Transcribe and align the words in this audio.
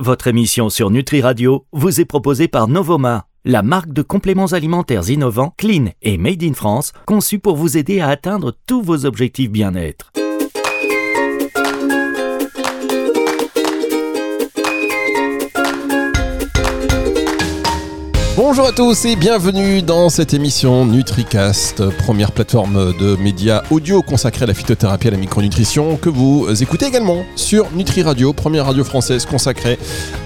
Votre 0.00 0.28
émission 0.28 0.70
sur 0.70 0.90
Nutri 0.90 1.22
Radio 1.22 1.66
vous 1.72 2.00
est 2.00 2.04
proposée 2.04 2.46
par 2.46 2.68
Novoma, 2.68 3.26
la 3.44 3.64
marque 3.64 3.92
de 3.92 4.02
compléments 4.02 4.52
alimentaires 4.52 5.10
innovants, 5.10 5.52
clean 5.56 5.86
et 6.02 6.18
made 6.18 6.44
in 6.44 6.52
France, 6.52 6.92
conçue 7.04 7.40
pour 7.40 7.56
vous 7.56 7.76
aider 7.76 7.98
à 7.98 8.06
atteindre 8.06 8.54
tous 8.68 8.80
vos 8.80 9.06
objectifs 9.06 9.50
bien-être. 9.50 10.12
Bonjour 18.38 18.66
à 18.66 18.72
tous 18.72 19.04
et 19.04 19.16
bienvenue 19.16 19.82
dans 19.82 20.10
cette 20.10 20.32
émission 20.32 20.86
NutriCast, 20.86 21.90
première 21.96 22.30
plateforme 22.30 22.96
de 22.96 23.16
médias 23.16 23.64
audio 23.72 24.00
consacrée 24.00 24.44
à 24.44 24.46
la 24.46 24.54
phytothérapie 24.54 25.06
et 25.06 25.08
à 25.08 25.10
la 25.10 25.16
micronutrition 25.16 25.96
que 25.96 26.08
vous 26.08 26.46
écoutez 26.62 26.86
également 26.86 27.24
sur 27.34 27.68
Nutri 27.72 28.02
Radio, 28.02 28.32
première 28.32 28.66
radio 28.66 28.84
française 28.84 29.26
consacrée 29.26 29.76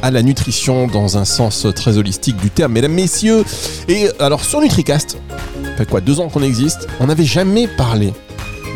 à 0.03 0.11
la 0.11 0.23
nutrition 0.23 0.89
dans 0.89 1.17
un 1.17 1.25
sens 1.25 1.67
très 1.75 1.97
holistique 1.97 2.37
du 2.37 2.51
terme, 2.51 2.73
mesdames, 2.73 2.93
messieurs. 2.93 3.47
Et 3.89 4.09
alors 4.19 4.45
sur 4.45 4.61
NutriCast, 4.61 5.17
fait 5.79 5.89
quoi, 5.89 6.03
deux 6.03 6.21
ans 6.21 6.29
qu'on 6.29 6.43
existe, 6.43 6.89
on 7.01 7.07
n'avait 7.07 7.25
jamais 7.25 7.67
parlé 7.67 8.13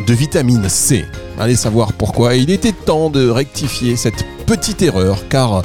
de 0.07 0.13
vitamine 0.15 0.67
C. 0.67 1.05
Allez 1.39 1.55
savoir 1.55 1.93
pourquoi. 1.93 2.35
Il 2.35 2.49
était 2.49 2.71
temps 2.71 3.09
de 3.09 3.29
rectifier 3.29 3.95
cette 3.95 4.25
petite 4.47 4.81
erreur, 4.81 5.27
car 5.29 5.61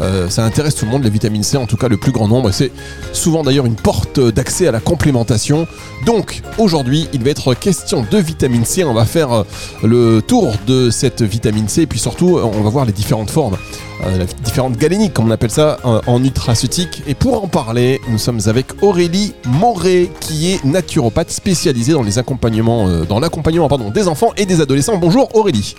euh, 0.00 0.28
ça 0.28 0.44
intéresse 0.44 0.74
tout 0.76 0.84
le 0.84 0.90
monde, 0.90 1.02
la 1.02 1.10
vitamine 1.10 1.42
C, 1.42 1.56
en 1.56 1.66
tout 1.66 1.78
cas 1.78 1.88
le 1.88 1.96
plus 1.96 2.12
grand 2.12 2.28
nombre, 2.28 2.50
c'est 2.52 2.70
souvent 3.12 3.42
d'ailleurs 3.42 3.64
une 3.64 3.76
porte 3.76 4.20
d'accès 4.20 4.68
à 4.68 4.72
la 4.72 4.78
complémentation. 4.78 5.66
Donc 6.04 6.42
aujourd'hui, 6.58 7.08
il 7.14 7.24
va 7.24 7.30
être 7.30 7.54
question 7.54 8.06
de 8.08 8.18
vitamine 8.18 8.66
C. 8.66 8.84
On 8.84 8.92
va 8.92 9.06
faire 9.06 9.32
euh, 9.32 9.44
le 9.82 10.20
tour 10.20 10.52
de 10.66 10.90
cette 10.90 11.22
vitamine 11.22 11.66
C, 11.66 11.82
et 11.82 11.86
puis 11.86 11.98
surtout, 11.98 12.38
on 12.38 12.60
va 12.60 12.70
voir 12.70 12.84
les 12.84 12.92
différentes 12.92 13.30
formes. 13.30 13.56
Euh, 14.04 14.18
les 14.18 14.26
différentes 14.44 14.76
galéniques, 14.76 15.14
comme 15.14 15.28
on 15.28 15.30
appelle 15.30 15.50
ça, 15.50 15.78
en 15.82 16.20
nutraceutique. 16.20 17.02
Et 17.06 17.14
pour 17.14 17.42
en 17.42 17.48
parler, 17.48 17.98
nous 18.10 18.18
sommes 18.18 18.40
avec 18.44 18.66
Aurélie 18.82 19.32
Moret, 19.46 20.10
qui 20.20 20.52
est 20.52 20.62
naturopathe 20.64 21.30
spécialisée 21.30 21.94
dans 21.94 22.02
les 22.02 22.18
accompagnements, 22.18 22.86
dans 23.08 23.18
l'accompagnement 23.18 23.68
pardon, 23.68 23.88
des 23.88 24.06
enfants 24.06 24.32
et 24.36 24.44
des 24.44 24.60
adolescents. 24.60 24.98
Bonjour 24.98 25.15
Aurélie. 25.16 25.74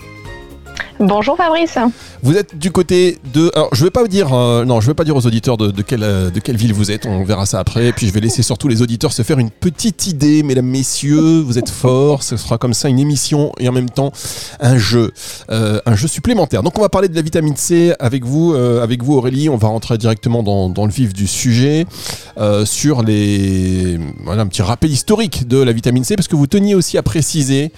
Bonjour 1.00 1.36
Fabrice. 1.36 1.78
Vous 2.22 2.36
êtes 2.36 2.58
du 2.58 2.72
côté 2.72 3.18
de. 3.32 3.52
Alors, 3.54 3.72
je 3.72 3.84
vais 3.84 3.90
pas 3.90 4.02
vous 4.02 4.08
dire. 4.08 4.34
Euh, 4.34 4.64
non, 4.64 4.80
je 4.80 4.88
vais 4.88 4.94
pas 4.94 5.04
dire 5.04 5.14
aux 5.14 5.24
auditeurs 5.26 5.56
de, 5.56 5.70
quelle, 5.82 6.02
euh, 6.02 6.30
de 6.30 6.40
quelle 6.40 6.56
ville 6.56 6.72
vous 6.72 6.90
êtes. 6.90 7.06
On 7.06 7.22
verra 7.22 7.46
ça 7.46 7.60
après. 7.60 7.86
Et 7.86 7.92
puis, 7.92 8.08
je 8.08 8.12
vais 8.12 8.18
laisser 8.18 8.42
surtout 8.42 8.66
les 8.66 8.82
auditeurs 8.82 9.12
se 9.12 9.22
faire 9.22 9.38
une 9.38 9.50
petite 9.50 10.08
idée, 10.08 10.42
mesdames, 10.42 10.66
messieurs. 10.66 11.40
Vous 11.40 11.56
êtes 11.56 11.68
forts. 11.68 12.24
Ce 12.24 12.36
sera 12.36 12.58
comme 12.58 12.74
ça 12.74 12.88
une 12.88 12.98
émission 12.98 13.52
et 13.60 13.68
en 13.68 13.72
même 13.72 13.90
temps 13.90 14.10
un 14.58 14.76
jeu. 14.76 15.12
Euh, 15.52 15.80
un 15.86 15.94
jeu 15.94 16.08
supplémentaire. 16.08 16.64
Donc, 16.64 16.76
on 16.76 16.82
va 16.82 16.88
parler 16.88 17.08
de 17.08 17.14
la 17.14 17.22
vitamine 17.22 17.54
C 17.54 17.94
avec 18.00 18.24
vous, 18.24 18.54
avec 18.54 19.04
vous 19.04 19.14
Aurélie. 19.14 19.48
On 19.48 19.56
va 19.56 19.68
rentrer 19.68 19.98
directement 19.98 20.42
dans, 20.42 20.68
dans 20.68 20.84
le 20.84 20.92
vif 20.92 21.12
du 21.12 21.28
sujet. 21.28 21.86
sur 22.64 23.04
les. 23.04 24.00
Voilà, 24.24 24.42
un 24.42 24.46
petit 24.48 24.62
rappel 24.62 24.90
historique 24.90 25.46
de 25.46 25.58
la 25.58 25.72
vitamine 25.72 26.02
C. 26.02 26.16
Parce 26.16 26.26
que 26.26 26.34
vous 26.34 26.48
teniez 26.48 26.74
aussi 26.74 26.98
à 26.98 27.04
préciser 27.04 27.70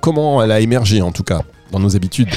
comment 0.00 0.42
elle 0.42 0.52
a 0.52 0.60
émergé, 0.60 1.02
en 1.02 1.12
tout 1.12 1.24
cas 1.24 1.42
dans 1.72 1.78
nos 1.78 1.96
habitudes. 1.96 2.30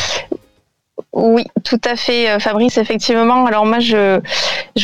Oui, 1.11 1.45
tout 1.63 1.81
à 1.85 1.95
fait, 1.95 2.29
euh, 2.29 2.39
Fabrice, 2.39 2.77
effectivement. 2.77 3.45
Alors 3.45 3.65
moi, 3.65 3.79
je, 3.79 4.19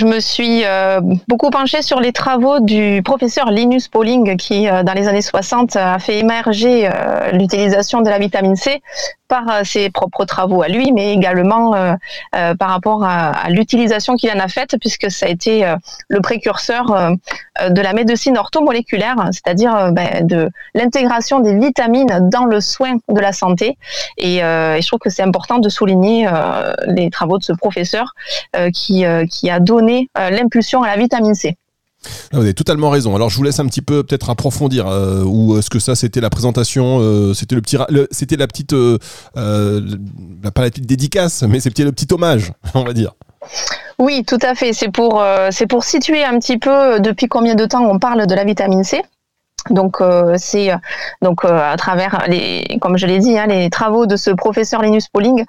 me 0.05 0.19
suis 0.19 0.63
euh, 0.65 0.99
beaucoup 1.27 1.49
penchée 1.49 1.81
sur 1.81 1.99
les 1.99 2.11
travaux 2.11 2.59
du 2.59 3.01
professeur 3.03 3.51
Linus 3.51 3.87
Pauling, 3.87 4.35
qui, 4.35 4.67
euh, 4.67 4.83
dans 4.83 4.93
les 4.93 5.07
années 5.07 5.21
60, 5.21 5.75
a 5.75 5.99
fait 5.99 6.19
émerger 6.19 6.89
l'utilisation 7.33 8.01
de 8.01 8.09
la 8.09 8.17
vitamine 8.17 8.55
C 8.55 8.81
par 9.27 9.49
euh, 9.49 9.63
ses 9.63 9.89
propres 9.89 10.25
travaux 10.25 10.61
à 10.61 10.67
lui, 10.67 10.91
mais 10.91 11.13
également 11.13 11.75
euh, 11.75 11.93
euh, 12.35 12.55
par 12.55 12.69
rapport 12.69 13.03
à, 13.03 13.49
l'utilisation 13.49 14.15
qu'il 14.15 14.31
en 14.31 14.39
a 14.39 14.47
faite, 14.47 14.75
puisque 14.79 15.09
ça 15.11 15.25
a 15.25 15.29
été 15.29 15.65
le 16.09 16.19
précurseur 16.21 16.85
de 17.69 17.81
la 17.81 17.93
médecine 17.93 18.37
orthomoléculaire, 18.37 19.15
c'est-à-dire 19.31 19.91
ben, 19.91 20.25
de 20.25 20.49
l'intégration 20.73 21.39
des 21.39 21.58
vitamines 21.58 22.30
dans 22.31 22.45
le 22.45 22.59
soin 22.59 22.97
de 23.08 23.19
la 23.19 23.31
santé. 23.31 23.77
Et, 24.17 24.39
je 24.39 24.87
trouve 24.87 24.99
que 24.99 25.09
c'est 25.09 25.23
important 25.23 25.59
de 25.59 25.69
souligner 25.69 26.27
les 26.87 27.09
travaux 27.09 27.37
de 27.37 27.43
ce 27.43 27.53
professeur 27.53 28.14
qui, 28.73 29.05
qui 29.30 29.49
a 29.49 29.59
donné 29.59 30.09
l'impulsion 30.15 30.83
à 30.83 30.87
la 30.87 30.97
vitamine 30.97 31.35
C. 31.35 31.58
Ah, 32.32 32.38
vous 32.38 32.42
avez 32.42 32.54
totalement 32.54 32.89
raison. 32.89 33.16
Alors 33.16 33.30
je 33.30 33.38
vous 33.38 33.43
laisse 33.43 33.60
un 33.60 33.66
petit 33.67 33.82
peu 33.82 34.04
peut-être 34.04 34.30
approfondir 34.30 34.88
euh, 34.88 35.23
ou 35.23 35.58
est-ce 35.58 35.70
que 35.70 35.80
ça 35.80 35.95
c'était 35.95 36.21
la 36.21 36.30
présentation, 36.30 36.99
euh, 36.99 37.33
c'était 37.33 37.55
le 37.55 37.61
petit, 37.61 37.77
c'était 38.11 38.38
la 38.38 38.48
petite, 38.48 38.73
euh, 38.73 38.98
pas 39.36 40.61
la 40.61 40.70
petite 40.70 40.86
dédicace, 40.86 41.44
mais 41.44 41.60
c'était 41.60 41.83
le 41.83 41.92
petit 41.92 42.08
hommage, 42.14 42.52
on 42.73 42.83
va 42.83 42.94
dire. 42.94 43.14
Oui, 43.98 44.23
tout 44.26 44.39
à 44.42 44.55
fait. 44.55 44.73
C'est 44.73 44.92
pour, 44.92 45.23
c'est 45.52 45.67
pour 45.67 45.83
situer 45.83 46.23
un 46.23 46.38
petit 46.39 46.58
peu 46.58 46.99
depuis 46.99 47.27
combien 47.27 47.55
de 47.55 47.65
temps 47.65 47.86
on 47.89 47.99
parle 47.99 48.27
de 48.27 48.36
la 48.36 48.44
vitamine 48.44 48.83
C. 48.83 49.02
Donc 49.71 49.99
euh, 49.99 50.36
c'est 50.37 50.71
euh, 50.71 50.77
donc 51.23 51.43
euh, 51.43 51.59
à 51.59 51.76
travers 51.76 52.23
les, 52.27 52.77
comme 52.81 52.98
je 52.98 53.08
l'ai 53.08 53.17
dit, 53.17 53.37
hein, 53.37 53.48
les 53.48 53.71
travaux 53.71 54.05
de 54.05 54.15
ce 54.15 54.30
professeur 54.30 54.81
Linus 54.81 55.08
Pauling 55.08 55.43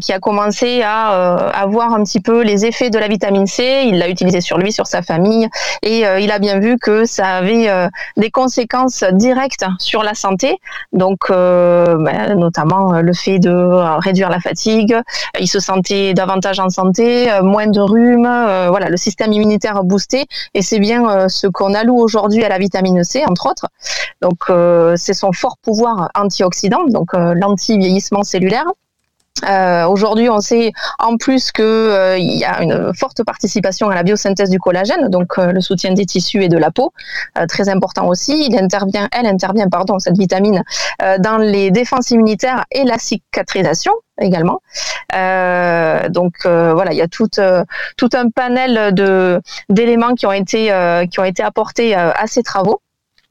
qui 0.00 0.12
a 0.12 0.18
commencé 0.20 0.82
à, 0.82 1.36
à 1.48 1.66
voir 1.66 1.92
un 1.92 2.02
petit 2.02 2.20
peu 2.20 2.42
les 2.42 2.64
effets 2.64 2.90
de 2.90 2.98
la 2.98 3.08
vitamine 3.08 3.46
C. 3.46 3.84
Il 3.86 3.98
l'a 3.98 4.08
utilisé 4.08 4.40
sur 4.40 4.58
lui, 4.58 4.72
sur 4.72 4.86
sa 4.86 5.02
famille, 5.02 5.48
et 5.82 6.04
il 6.20 6.30
a 6.30 6.38
bien 6.38 6.58
vu 6.58 6.78
que 6.78 7.04
ça 7.04 7.36
avait 7.36 7.68
des 8.16 8.30
conséquences 8.30 9.04
directes 9.12 9.64
sur 9.78 10.02
la 10.02 10.14
santé. 10.14 10.58
Donc 10.92 11.28
ben, 11.28 12.34
notamment 12.36 13.00
le 13.00 13.12
fait 13.12 13.38
de 13.38 13.52
réduire 14.00 14.30
la 14.30 14.40
fatigue. 14.40 14.96
Il 15.38 15.48
se 15.48 15.60
sentait 15.60 16.14
davantage 16.14 16.58
en 16.58 16.70
santé, 16.70 17.28
moins 17.42 17.66
de 17.66 17.80
rhume, 17.80 18.28
voilà, 18.68 18.88
le 18.88 18.96
système 18.96 19.32
immunitaire 19.32 19.84
boosté. 19.84 20.26
Et 20.54 20.62
c'est 20.62 20.78
bien 20.78 21.28
ce 21.28 21.46
qu'on 21.46 21.74
alloue 21.74 21.98
aujourd'hui 21.98 22.42
à 22.44 22.48
la 22.48 22.58
vitamine 22.58 23.04
C 23.04 23.21
entre 23.26 23.46
autres. 23.50 23.68
Donc, 24.22 24.38
euh, 24.48 24.94
c'est 24.96 25.14
son 25.14 25.32
fort 25.32 25.58
pouvoir 25.60 26.10
antioxydant, 26.14 26.84
donc 26.86 27.12
euh, 27.14 27.34
l'anti-vieillissement 27.34 28.22
cellulaire. 28.22 28.66
Euh, 29.48 29.86
aujourd'hui, 29.86 30.28
on 30.28 30.40
sait 30.40 30.72
en 31.00 31.16
plus 31.16 31.50
qu'il 31.50 31.64
y 31.64 32.44
a 32.44 32.62
une 32.62 32.92
forte 32.94 33.24
participation 33.24 33.88
à 33.88 33.94
la 33.94 34.04
biosynthèse 34.04 34.50
du 34.50 34.60
collagène, 34.60 35.08
donc 35.08 35.38
le 35.38 35.60
soutien 35.60 35.92
des 35.94 36.04
tissus 36.04 36.44
et 36.44 36.48
de 36.48 36.58
la 36.58 36.70
peau, 36.70 36.92
très 37.48 37.68
important 37.68 38.06
aussi. 38.06 38.46
Il 38.48 38.56
intervient, 38.56 39.08
elle 39.10 39.26
intervient, 39.26 39.68
pardon, 39.68 39.98
cette 39.98 40.16
vitamine, 40.16 40.62
dans 41.18 41.38
les 41.38 41.72
défenses 41.72 42.10
immunitaires 42.10 42.64
et 42.70 42.84
la 42.84 42.98
cicatrisation 42.98 43.92
également. 44.20 44.60
donc 46.10 46.34
voilà, 46.44 46.92
il 46.92 46.98
y 46.98 47.02
a 47.02 47.08
tout, 47.08 47.30
un 47.40 48.28
panel 48.28 48.94
d'éléments 49.70 50.14
qui 50.14 50.26
ont 50.26 50.32
été 50.32 50.70
apportés 51.42 51.96
à 51.96 52.26
ces 52.26 52.44
travaux. 52.44 52.80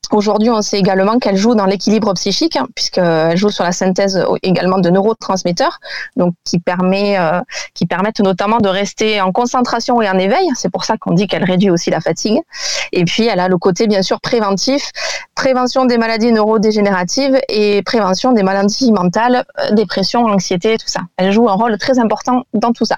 Aujourd'hui, 0.09 0.49
on 0.49 0.61
sait 0.61 0.77
également 0.77 1.19
qu'elle 1.19 1.37
joue 1.37 1.55
dans 1.55 1.65
l'équilibre 1.65 2.13
psychique, 2.15 2.57
hein, 2.57 2.67
puisqu'elle 2.75 3.37
joue 3.37 3.49
sur 3.49 3.63
la 3.63 3.71
synthèse 3.71 4.21
également 4.43 4.77
de 4.79 4.89
neurotransmetteurs, 4.89 5.79
donc 6.17 6.33
qui 6.43 6.59
permet, 6.59 7.17
euh, 7.17 7.39
qui 7.73 7.85
permettent 7.85 8.19
notamment 8.19 8.57
de 8.57 8.67
rester 8.67 9.21
en 9.21 9.31
concentration 9.31 10.01
et 10.01 10.09
en 10.09 10.17
éveil. 10.17 10.49
C'est 10.55 10.69
pour 10.69 10.83
ça 10.83 10.97
qu'on 10.97 11.13
dit 11.13 11.27
qu'elle 11.27 11.45
réduit 11.45 11.69
aussi 11.69 11.91
la 11.91 12.01
fatigue. 12.01 12.39
Et 12.91 13.05
puis, 13.05 13.27
elle 13.27 13.39
a 13.39 13.47
le 13.47 13.57
côté 13.57 13.87
bien 13.87 14.01
sûr 14.01 14.19
préventif, 14.19 14.91
prévention 15.35 15.85
des 15.85 15.97
maladies 15.97 16.31
neurodégénératives 16.33 17.39
et 17.47 17.81
prévention 17.83 18.33
des 18.33 18.43
maladies 18.43 18.91
mentales, 18.91 19.45
euh, 19.59 19.71
dépression, 19.71 20.25
anxiété, 20.25 20.77
tout 20.77 20.89
ça. 20.89 21.01
Elle 21.15 21.31
joue 21.31 21.47
un 21.47 21.53
rôle 21.53 21.77
très 21.77 21.99
important 21.99 22.43
dans 22.53 22.73
tout 22.73 22.85
ça. 22.85 22.97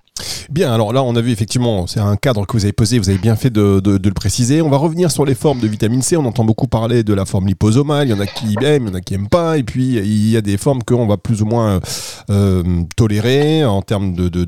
Bien, 0.49 0.73
alors 0.73 0.93
là, 0.93 1.03
on 1.03 1.15
a 1.15 1.21
vu 1.21 1.31
effectivement, 1.31 1.85
c'est 1.85 1.99
un 1.99 2.15
cadre 2.15 2.45
que 2.45 2.53
vous 2.53 2.65
avez 2.65 2.73
posé, 2.73 2.97
vous 2.97 3.09
avez 3.09 3.17
bien 3.17 3.35
fait 3.35 3.49
de, 3.49 3.79
de, 3.79 3.97
de 3.97 4.07
le 4.07 4.13
préciser. 4.13 4.61
On 4.61 4.69
va 4.69 4.77
revenir 4.77 5.11
sur 5.11 5.25
les 5.25 5.35
formes 5.35 5.59
de 5.59 5.67
vitamine 5.67 6.01
C. 6.01 6.17
On 6.17 6.25
entend 6.25 6.43
beaucoup 6.43 6.67
parler 6.67 6.92
de 7.01 7.13
la 7.13 7.25
forme 7.25 7.47
liposomale, 7.47 8.07
il 8.07 8.11
y 8.11 8.13
en 8.13 8.19
a 8.19 8.27
qui 8.27 8.55
aiment, 8.61 8.85
il 8.85 8.89
y 8.89 8.91
en 8.91 8.95
a 8.95 9.01
qui 9.01 9.13
n'aiment 9.13 9.29
pas, 9.29 9.57
et 9.57 9.63
puis 9.63 9.95
il 9.95 10.29
y 10.29 10.37
a 10.37 10.41
des 10.41 10.57
formes 10.57 10.83
qu'on 10.83 11.07
va 11.07 11.17
plus 11.17 11.41
ou 11.41 11.45
moins 11.45 11.79
euh, 12.29 12.83
tolérer 12.95 13.65
en 13.65 13.81
termes 13.81 14.13
de, 14.13 14.29
de, 14.29 14.45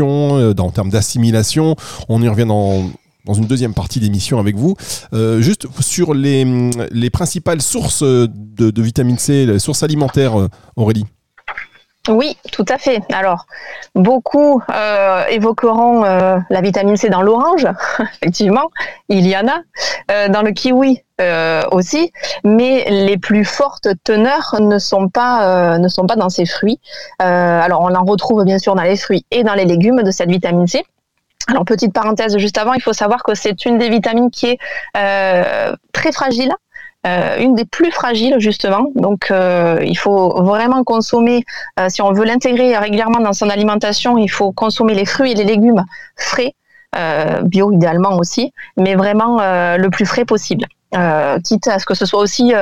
euh, 0.00 0.54
en 0.58 0.70
termes 0.70 0.90
d'assimilation. 0.90 1.76
On 2.08 2.22
y 2.22 2.28
revient 2.28 2.46
dans 2.46 3.34
une 3.34 3.46
deuxième 3.46 3.74
partie 3.74 4.00
d'émission 4.00 4.40
avec 4.40 4.56
vous. 4.56 4.74
Euh, 5.12 5.40
juste 5.40 5.66
sur 5.80 6.14
les, 6.14 6.44
les 6.90 7.10
principales 7.10 7.62
sources 7.62 8.02
de, 8.02 8.82
vitamine 8.82 9.18
C, 9.18 9.46
les 9.46 9.58
sources 9.58 9.82
alimentaires, 9.82 10.48
Aurélie. 10.74 11.04
Oui, 12.08 12.36
tout 12.52 12.64
à 12.68 12.78
fait. 12.78 13.02
Alors, 13.12 13.46
beaucoup 13.94 14.62
euh, 14.72 15.24
évoqueront 15.26 16.04
euh, 16.04 16.38
la 16.50 16.60
vitamine 16.60 16.96
C 16.96 17.08
dans 17.08 17.22
l'orange, 17.22 17.66
effectivement, 18.14 18.70
il 19.08 19.26
y 19.26 19.36
en 19.36 19.48
a, 19.48 19.60
euh, 20.10 20.28
dans 20.28 20.42
le 20.42 20.52
kiwi 20.52 21.02
aussi, 21.72 22.12
mais 22.44 22.84
les 22.90 23.16
plus 23.16 23.46
fortes 23.46 23.88
teneurs 24.04 24.56
ne 24.60 24.78
sont 24.78 25.08
pas 25.08 25.78
ne 25.78 25.88
sont 25.88 26.06
pas 26.06 26.14
dans 26.14 26.28
ces 26.28 26.44
fruits. 26.44 26.78
alors, 27.18 27.80
on 27.80 27.94
en 27.94 28.04
retrouve 28.04 28.44
bien 28.44 28.58
sûr 28.58 28.74
dans 28.74 28.82
les 28.82 28.96
fruits 28.96 29.24
et 29.30 29.42
dans 29.42 29.54
les 29.54 29.64
légumes 29.64 30.02
de 30.02 30.10
cette 30.10 30.28
vitamine 30.28 30.66
C. 30.66 30.84
Alors 31.48 31.64
petite 31.64 31.94
parenthèse 31.94 32.36
juste 32.36 32.58
avant, 32.58 32.74
il 32.74 32.82
faut 32.82 32.92
savoir 32.92 33.22
que 33.22 33.34
c'est 33.34 33.64
une 33.64 33.78
des 33.78 33.88
vitamines 33.88 34.30
qui 34.30 34.46
est 34.48 34.58
très 35.92 36.12
fragile 36.12 36.52
une 37.38 37.54
des 37.54 37.64
plus 37.64 37.90
fragiles 37.90 38.36
justement. 38.38 38.88
Donc 38.94 39.30
il 39.30 39.96
faut 39.96 40.42
vraiment 40.42 40.84
consommer, 40.84 41.44
si 41.88 42.02
on 42.02 42.12
veut 42.12 42.24
l'intégrer 42.24 42.76
régulièrement 42.76 43.20
dans 43.20 43.32
son 43.32 43.48
alimentation, 43.48 44.18
il 44.18 44.28
faut 44.28 44.52
consommer 44.52 44.94
les 44.94 45.06
fruits 45.06 45.32
et 45.32 45.34
les 45.34 45.44
légumes 45.44 45.84
frais. 46.16 46.54
bio 47.44 47.72
idéalement 47.72 48.16
aussi, 48.16 48.52
mais 48.76 48.94
vraiment 48.94 49.38
le 49.38 49.88
plus 49.88 50.06
frais 50.06 50.24
possible, 50.24 50.64
quitte 51.44 51.68
à 51.68 51.78
ce 51.78 51.86
que 51.86 51.94
ce 51.94 52.06
soit 52.06 52.20
aussi 52.20 52.52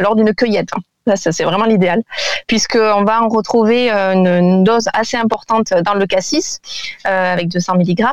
lors 0.00 0.16
d'une 0.16 0.34
cueillette. 0.34 0.70
Hein. 1.06 1.16
Ça, 1.16 1.32
c'est 1.32 1.44
vraiment 1.44 1.64
l'idéal, 1.64 2.02
puisqu'on 2.46 3.04
va 3.04 3.22
en 3.22 3.28
retrouver 3.28 3.90
euh, 3.92 4.12
une, 4.14 4.64
dose 4.64 4.88
assez 4.92 5.16
importante 5.16 5.72
dans 5.84 5.94
le 5.94 6.06
cassis, 6.06 6.60
euh, 7.06 7.32
avec 7.32 7.48
200 7.48 7.74
mg, 7.74 8.04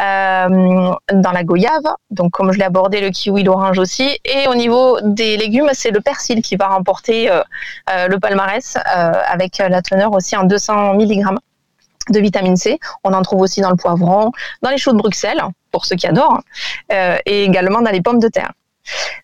euh, 0.00 0.94
dans 1.12 1.32
la 1.32 1.44
goyave, 1.44 1.84
donc 2.10 2.32
comme 2.32 2.52
je 2.52 2.58
l'ai 2.58 2.64
abordé, 2.64 3.00
le 3.00 3.10
kiwi, 3.10 3.42
l'orange 3.42 3.78
aussi, 3.78 4.18
et 4.24 4.48
au 4.48 4.54
niveau 4.54 4.98
des 5.02 5.36
légumes, 5.36 5.70
c'est 5.72 5.90
le 5.90 6.00
persil 6.00 6.42
qui 6.42 6.56
va 6.56 6.68
remporter 6.68 7.30
le 7.88 8.16
palmarès, 8.18 8.76
avec 8.84 9.58
la 9.58 9.82
teneur 9.82 10.12
aussi 10.12 10.36
en 10.36 10.44
200 10.44 10.94
mg 10.94 11.24
de 12.10 12.20
vitamine 12.20 12.56
C. 12.56 12.78
On 13.02 13.12
en 13.12 13.22
trouve 13.22 13.40
aussi 13.40 13.60
dans 13.60 13.70
le 13.70 13.76
poivron, 13.76 14.32
dans 14.62 14.70
les 14.70 14.78
choux 14.78 14.92
de 14.92 14.98
Bruxelles, 14.98 15.42
pour 15.70 15.86
ceux 15.86 15.96
qui 15.96 16.06
adorent, 16.06 16.40
et 16.90 17.44
également 17.44 17.80
dans 17.80 17.90
les 17.90 18.02
pommes 18.02 18.20
de 18.20 18.28
terre. 18.28 18.52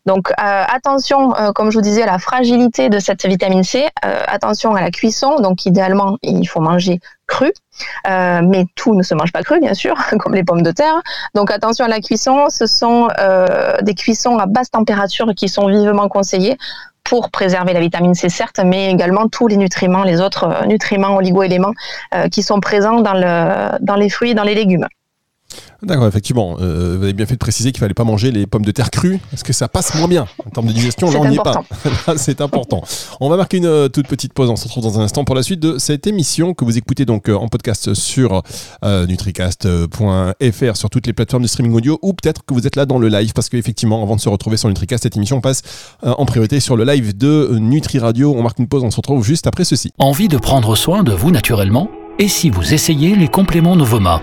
Donc 0.06 0.30
euh, 0.30 0.34
attention, 0.38 1.34
euh, 1.36 1.52
comme 1.52 1.70
je 1.70 1.76
vous 1.76 1.82
disais, 1.82 2.02
à 2.02 2.06
la 2.06 2.18
fragilité 2.18 2.88
de 2.88 2.98
cette 2.98 3.24
vitamine 3.26 3.62
C. 3.62 3.88
Euh, 4.04 4.22
attention 4.26 4.74
à 4.74 4.80
la 4.80 4.90
cuisson. 4.90 5.40
Donc 5.40 5.66
idéalement, 5.66 6.16
il 6.22 6.46
faut 6.46 6.60
manger 6.60 7.00
cru, 7.26 7.52
mais 8.06 8.64
tout 8.74 8.94
ne 8.94 9.02
se 9.02 9.14
mange 9.14 9.30
pas 9.32 9.42
cru, 9.42 9.60
bien 9.60 9.74
sûr, 9.74 9.94
comme 10.18 10.34
les 10.34 10.42
pommes 10.42 10.62
de 10.62 10.72
terre. 10.72 11.00
Donc 11.34 11.50
attention 11.50 11.84
à 11.84 11.88
la 11.88 12.00
cuisson. 12.00 12.46
Ce 12.48 12.66
sont 12.66 13.08
des 13.82 13.94
cuissons 13.94 14.38
à 14.38 14.46
basse 14.46 14.70
température 14.70 15.32
qui 15.36 15.48
sont 15.48 15.68
vivement 15.68 16.08
conseillées 16.08 16.56
pour 17.04 17.30
préserver 17.30 17.72
la 17.72 17.80
vitamine 17.80 18.14
C, 18.14 18.28
certes, 18.28 18.60
mais 18.64 18.90
également 18.90 19.28
tous 19.28 19.46
les 19.46 19.56
nutriments, 19.56 20.02
les 20.02 20.20
autres 20.20 20.66
nutriments, 20.66 21.16
oligo-éléments 21.16 21.74
qui 22.32 22.42
sont 22.42 22.60
présents 22.60 23.00
dans, 23.00 23.78
dans 23.80 23.96
les 23.96 24.08
fruits 24.08 24.30
et 24.30 24.34
dans 24.34 24.44
les 24.44 24.54
légumes. 24.54 24.86
D'accord, 25.82 26.06
effectivement. 26.06 26.56
Euh, 26.61 26.97
vous 26.99 27.05
avez 27.05 27.12
bien 27.12 27.25
fait 27.26 27.35
de 27.35 27.38
préciser 27.38 27.73
qu'il 27.73 27.81
fallait 27.81 27.94
pas 27.94 28.05
manger 28.05 28.31
les 28.31 28.47
pommes 28.47 28.64
de 28.64 28.70
terre 28.70 28.91
crues, 28.91 29.19
parce 29.31 29.43
que 29.43 29.52
ça 29.52 29.69
passe 29.69 29.94
moins 29.94 30.08
bien 30.08 30.26
en 30.44 30.50
termes 30.50 30.67
de 30.67 30.73
digestion. 30.73 31.11
Là, 31.11 31.19
on 31.20 31.29
n'y 31.29 31.37
est 31.37 31.43
pas. 31.43 31.62
c'est 32.17 32.41
important. 32.41 32.82
On 33.20 33.31
va 33.31 33.37
marquer 33.37 33.56
une 33.58 33.67
euh, 33.67 33.88
toute 33.88 34.06
petite 34.06 34.35
pause. 34.35 34.50
On 34.50 34.56
se 34.56 34.64
retrouve 34.64 34.85
dans 34.85 35.00
un 35.00 35.05
instant 35.05 35.25
pour 35.25 35.35
la 35.35 35.43
suite 35.43 35.61
de 35.61 35.79
cette 35.79 36.06
émission 36.06 36.52
que 36.52 36.64
vous 36.64 36.76
écoutez 36.76 37.06
donc 37.06 37.29
euh, 37.29 37.35
en 37.35 37.49
podcast 37.49 37.94
sur 37.94 38.43
nutricast.fr, 38.82 40.76
sur 40.76 40.91
toutes 40.91 41.06
les 41.06 41.12
plateformes 41.12 41.43
de 41.43 41.49
streaming 41.49 41.75
audio, 41.75 41.99
ou 42.03 42.12
peut-être 42.12 42.44
que 42.44 42.53
vous 42.53 42.67
êtes 42.67 42.76
là 42.76 42.85
dans 42.85 42.99
le 42.99 43.08
live, 43.08 43.32
parce 43.32 43.49
qu'effectivement, 43.49 44.03
avant 44.03 44.17
de 44.17 44.20
se 44.20 44.29
retrouver 44.29 44.56
sur 44.56 44.69
Nutricast, 44.69 45.05
cette 45.05 45.17
émission 45.17 45.41
passe 45.41 45.62
en 46.03 46.26
priorité 46.26 46.61
sur 46.61 46.76
le 46.76 46.85
live 46.85 47.17
de 47.17 47.56
Nutri 47.58 47.99
Radio. 47.99 48.35
On 48.37 48.43
marque 48.43 48.58
une 48.58 48.69
pause. 48.69 48.85
On 48.85 48.91
se 48.91 48.96
retrouve 48.96 49.25
juste 49.25 49.46
après 49.46 49.64
ceci. 49.64 49.93
Envie 49.99 50.29
de 50.29 50.37
prendre 50.37 50.76
soin 50.76 51.03
de 51.03 51.12
vous 51.12 51.31
naturellement? 51.31 51.88
Et 52.19 52.29
si 52.29 52.50
vous 52.50 52.75
essayez 52.75 53.17
les 53.17 53.29
compléments 53.29 53.76
Novoma? 53.76 54.20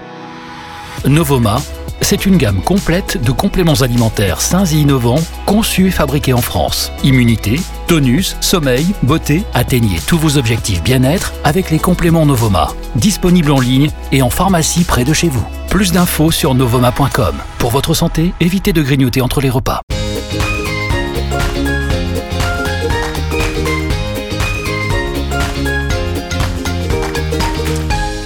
Novoma, 1.05 1.61
c'est 2.01 2.25
une 2.25 2.37
gamme 2.37 2.61
complète 2.61 3.21
de 3.21 3.31
compléments 3.31 3.81
alimentaires 3.81 4.41
sains 4.41 4.65
et 4.65 4.75
innovants 4.75 5.19
conçus 5.45 5.87
et 5.87 5.91
fabriqués 5.91 6.33
en 6.33 6.41
France. 6.41 6.91
Immunité, 7.03 7.59
tonus, 7.87 8.37
sommeil, 8.41 8.87
beauté, 9.03 9.43
atteignez 9.53 9.99
tous 10.07 10.17
vos 10.17 10.37
objectifs 10.37 10.83
bien-être 10.83 11.33
avec 11.43 11.69
les 11.69 11.79
compléments 11.79 12.25
Novoma. 12.25 12.69
Disponibles 12.95 13.51
en 13.51 13.59
ligne 13.59 13.89
et 14.11 14.21
en 14.21 14.29
pharmacie 14.29 14.83
près 14.83 15.03
de 15.03 15.13
chez 15.13 15.29
vous. 15.29 15.45
Plus 15.69 15.91
d'infos 15.91 16.31
sur 16.31 16.53
novoma.com. 16.53 17.35
Pour 17.57 17.71
votre 17.71 17.93
santé, 17.93 18.33
évitez 18.39 18.73
de 18.73 18.81
grignoter 18.81 19.21
entre 19.21 19.41
les 19.41 19.49
repas. 19.49 19.81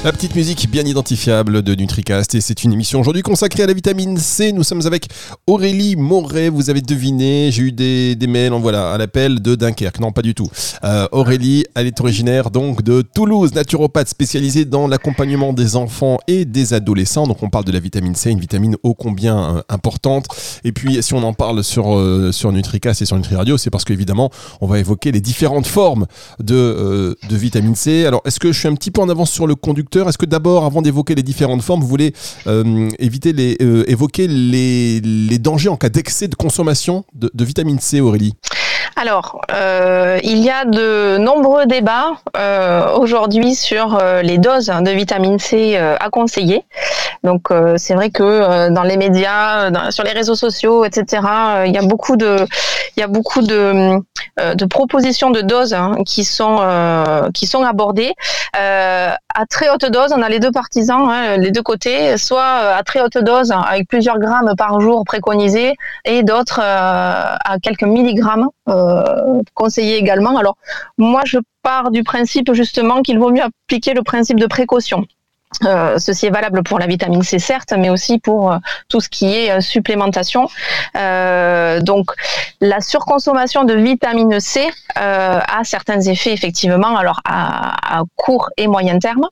La 0.03 0.11
petite 0.11 0.35
musique 0.35 0.67
bien 0.67 0.83
identifiable 0.83 1.61
de 1.61 1.75
NutriCast 1.75 2.33
et 2.33 2.41
c'est 2.41 2.63
une 2.63 2.73
émission 2.73 2.99
aujourd'hui 2.99 3.21
consacrée 3.21 3.61
à 3.61 3.67
la 3.67 3.73
vitamine 3.73 4.17
C. 4.17 4.51
Nous 4.51 4.63
sommes 4.63 4.81
avec 4.87 5.05
Aurélie 5.45 5.95
Moret, 5.95 6.49
vous 6.49 6.71
avez 6.71 6.81
deviné, 6.81 7.51
j'ai 7.51 7.61
eu 7.61 7.71
des, 7.71 8.17
mails, 8.27 8.51
voilà, 8.53 8.93
à 8.93 8.97
l'appel 8.97 9.43
de 9.43 9.53
Dunkerque. 9.53 9.99
Non, 9.99 10.11
pas 10.11 10.23
du 10.23 10.33
tout. 10.33 10.49
Euh, 10.83 11.07
Aurélie, 11.11 11.65
elle 11.75 11.85
est 11.85 12.01
originaire 12.01 12.49
donc 12.49 12.81
de 12.81 13.03
Toulouse, 13.03 13.53
naturopathe 13.53 14.09
spécialisée 14.09 14.65
dans 14.65 14.87
l'accompagnement 14.87 15.53
des 15.53 15.75
enfants 15.75 16.17
et 16.27 16.45
des 16.45 16.73
adolescents. 16.73 17.27
Donc 17.27 17.43
on 17.43 17.51
parle 17.51 17.65
de 17.65 17.71
la 17.71 17.79
vitamine 17.79 18.15
C, 18.15 18.31
une 18.31 18.39
vitamine 18.39 18.77
ô 18.81 18.95
combien 18.95 19.57
euh, 19.57 19.61
importante. 19.69 20.25
Et 20.63 20.71
puis 20.71 21.03
si 21.03 21.13
on 21.13 21.21
en 21.21 21.33
parle 21.33 21.63
sur, 21.63 21.95
euh, 21.95 22.31
sur 22.31 22.51
NutriCast 22.51 23.03
et 23.03 23.05
sur 23.05 23.17
Nutri 23.17 23.35
Radio, 23.35 23.55
c'est 23.59 23.69
parce 23.69 23.85
qu'évidemment 23.85 24.31
on 24.61 24.65
va 24.65 24.79
évoquer 24.79 25.11
les 25.11 25.21
différentes 25.21 25.67
formes 25.67 26.07
de, 26.39 27.15
de 27.29 27.35
vitamine 27.35 27.75
C. 27.75 28.07
Alors 28.07 28.23
est-ce 28.25 28.39
que 28.39 28.51
je 28.51 28.57
suis 28.57 28.67
un 28.67 28.73
petit 28.73 28.89
peu 28.89 29.01
en 29.01 29.07
avance 29.07 29.29
sur 29.29 29.45
le 29.45 29.53
conducteur 29.53 29.90
est-ce 29.99 30.17
que 30.17 30.25
d'abord, 30.25 30.65
avant 30.65 30.81
d'évoquer 30.81 31.15
les 31.15 31.23
différentes 31.23 31.61
formes, 31.61 31.81
vous 31.81 31.87
voulez 31.87 32.13
euh, 32.47 32.89
éviter 32.99 33.33
les, 33.33 33.57
euh, 33.61 33.83
évoquer 33.87 34.27
les, 34.27 35.01
dangers 35.39 35.69
en 35.69 35.75
cas 35.75 35.89
d'excès 35.89 36.27
de 36.27 36.35
consommation 36.35 37.03
de, 37.13 37.43
vitamine 37.43 37.79
C, 37.79 37.99
Aurélie? 37.99 38.35
Alors, 38.95 39.41
euh, 39.53 40.19
il 40.23 40.37
y 40.39 40.49
a 40.49 40.65
de 40.65 41.17
nombreux 41.17 41.65
débats 41.65 42.11
aujourd'hui 42.97 43.55
sur 43.55 43.99
les 44.21 44.37
doses 44.37 44.67
de 44.67 44.91
vitamine 44.91 45.39
C 45.39 45.75
à 45.75 46.09
conseiller. 46.09 46.63
Donc, 47.23 47.49
c'est 47.77 47.95
vrai 47.95 48.09
que 48.11 48.69
dans 48.69 48.83
les 48.83 48.97
médias, 48.97 49.91
sur 49.91 50.03
les 50.03 50.11
réseaux 50.11 50.35
sociaux, 50.35 50.85
etc., 50.85 51.23
il 51.65 51.71
y 51.73 51.77
a 51.77 51.81
beaucoup 51.81 52.15
de, 52.15 52.45
il 52.95 52.99
y 52.99 53.03
a 53.03 53.07
beaucoup 53.07 53.41
de 53.41 54.65
propositions 54.69 55.31
de 55.31 55.41
doses 55.41 55.73
hein, 55.73 55.95
qui 56.05 56.23
sont 56.23 56.59
qui 57.33 57.47
sont 57.47 57.63
abordées 57.63 58.13
à 59.35 59.45
très 59.45 59.69
haute 59.69 59.85
dose. 59.85 60.13
On 60.15 60.21
a 60.21 60.29
les 60.29 60.39
deux 60.39 60.51
partisans, 60.51 61.09
hein, 61.09 61.37
les 61.37 61.51
deux 61.51 61.63
côtés, 61.63 62.17
soit 62.17 62.43
à 62.43 62.83
très 62.83 63.01
haute 63.01 63.17
dose 63.17 63.51
avec 63.51 63.87
plusieurs 63.87 64.19
grammes 64.19 64.53
par 64.57 64.79
jour 64.79 65.03
préconisés, 65.05 65.75
et 66.05 66.23
d'autres 66.23 66.59
à 66.61 67.57
quelques 67.61 67.83
milligrammes. 67.83 68.47
Euh, 68.69 69.41
conseiller 69.53 69.97
également. 69.97 70.37
Alors 70.37 70.57
moi, 70.97 71.21
je 71.25 71.39
pars 71.63 71.91
du 71.91 72.03
principe 72.03 72.53
justement 72.53 73.01
qu'il 73.01 73.19
vaut 73.19 73.31
mieux 73.31 73.43
appliquer 73.43 73.93
le 73.93 74.03
principe 74.03 74.39
de 74.39 74.47
précaution. 74.47 75.05
Euh, 75.65 75.99
ceci 75.99 76.27
est 76.27 76.31
valable 76.31 76.63
pour 76.63 76.79
la 76.79 76.87
vitamine 76.87 77.23
C 77.23 77.37
certes, 77.37 77.73
mais 77.77 77.89
aussi 77.89 78.19
pour 78.19 78.51
euh, 78.51 78.57
tout 78.87 79.01
ce 79.01 79.09
qui 79.09 79.33
est 79.33 79.61
supplémentation. 79.61 80.47
donc, 81.81 82.11
la 82.61 82.81
surconsommation 82.81 83.63
de 83.63 83.73
vitamine 83.73 84.39
C 84.39 84.69
a 84.95 85.61
certains 85.63 86.01
effets 86.01 86.33
effectivement, 86.33 86.95
alors 86.95 87.19
à 87.25 88.01
court 88.15 88.49
et 88.57 88.67
moyen 88.67 88.99
terme. 88.99 89.27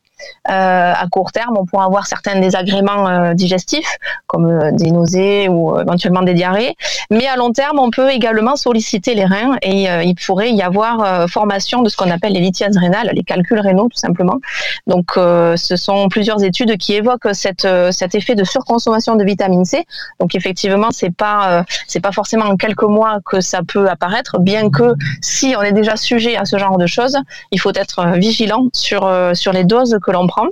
Euh, 0.50 0.94
à 0.94 1.06
court 1.12 1.32
terme, 1.32 1.58
on 1.58 1.66
pourra 1.66 1.86
avoir 1.86 2.08
certains 2.08 2.40
désagréments 2.40 3.08
euh, 3.08 3.34
digestifs, 3.34 3.98
comme 4.28 4.50
euh, 4.50 4.72
des 4.72 4.92
nausées 4.92 5.48
ou 5.48 5.80
éventuellement 5.80 6.22
des 6.22 6.34
diarrhées. 6.34 6.76
Mais 7.12 7.28
à 7.28 7.36
long 7.36 7.52
terme, 7.52 7.80
on 7.80 7.90
peut 7.92 8.10
également 8.10 8.56
solliciter 8.56 9.16
les 9.16 9.26
reins 9.26 9.58
et 9.62 9.88
il 10.04 10.16
pourrait 10.16 10.52
y 10.52 10.62
avoir 10.62 11.28
formation 11.30 11.82
de 11.82 11.90
ce 11.90 11.98
qu'on 11.98 12.10
appelle 12.12 12.34
les 12.34 12.40
lithiases 12.40 12.78
rénales, 12.78 13.12
les 13.14 13.24
calculs 13.24 13.60
rénaux 13.60 13.88
tout 13.90 13.98
simplement. 13.98 14.38
Donc, 14.88 15.12
ce 15.16 15.76
sont 15.76 16.08
plusieurs 16.10 16.44
études 16.44 16.78
qui 16.78 16.94
évoquent 16.94 17.34
cet 17.34 17.66
effet 18.14 18.36
de 18.36 18.44
surconsommation 18.44 19.16
de 19.16 19.24
vitamine 19.24 19.66
C. 19.66 19.86
Donc, 20.20 20.36
effectivement, 20.36 20.90
c'est 20.92 21.14
pas 21.14 21.66
c'est 21.88 22.00
pas 22.00 22.12
forcément 22.12 22.46
en 22.46 22.58
quelques 22.58 22.84
mois 22.84 23.20
que 23.26 23.42
ça 23.42 23.62
peut 23.68 23.90
apparaître, 23.90 24.40
bien 24.40 24.70
que 24.70 24.94
si 25.22 25.56
on 25.58 25.62
est 25.64 25.74
déjà 25.74 25.96
sujet 25.96 26.38
à 26.38 26.46
ce 26.46 26.58
genre 26.58 26.78
de 26.78 26.88
choses, 26.88 27.18
il 27.52 27.60
faut 27.60 27.74
être 27.74 28.18
vigilant 28.18 28.68
sur 28.74 29.10
sur 29.34 29.52
les 29.52 29.64
doses 29.64 29.98
que 30.04 30.09
l'on 30.12 30.28
prend. 30.28 30.48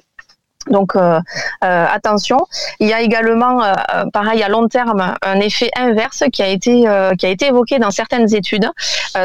Donc 0.70 0.96
euh, 0.96 1.20
euh, 1.64 1.86
attention. 1.92 2.40
Il 2.80 2.88
y 2.88 2.94
a 2.94 3.02
également, 3.02 3.64
euh, 3.64 3.74
pareil 4.14 4.44
à 4.44 4.50
long 4.50 4.68
terme, 4.68 5.16
un 5.22 5.40
effet 5.40 5.70
inverse 5.76 6.24
qui 6.32 6.44
a 6.44 6.48
été 6.48 6.86
qui 7.18 7.26
a 7.26 7.30
été 7.30 7.48
évoqué 7.48 7.80
dans 7.80 7.92
certaines 7.92 8.34
études, 8.34 8.70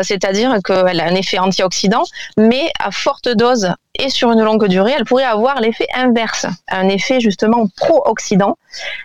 c'est-à-dire 0.03 0.59
qu'elle 0.65 1.01
a 1.01 1.05
un 1.05 1.15
effet 1.15 1.39
antioxydant, 1.39 2.05
mais 2.37 2.71
à 2.79 2.91
forte 2.91 3.29
dose 3.29 3.73
et 3.99 4.09
sur 4.09 4.33
une 4.33 4.43
longue 4.43 4.67
durée, 4.69 4.93
elle 4.97 5.05
pourrait 5.05 5.25
avoir 5.25 5.61
l'effet 5.61 5.87
inverse, 5.95 6.47
un 6.69 6.89
effet 6.89 7.21
justement 7.21 7.67
pro-oxydant, 7.77 8.57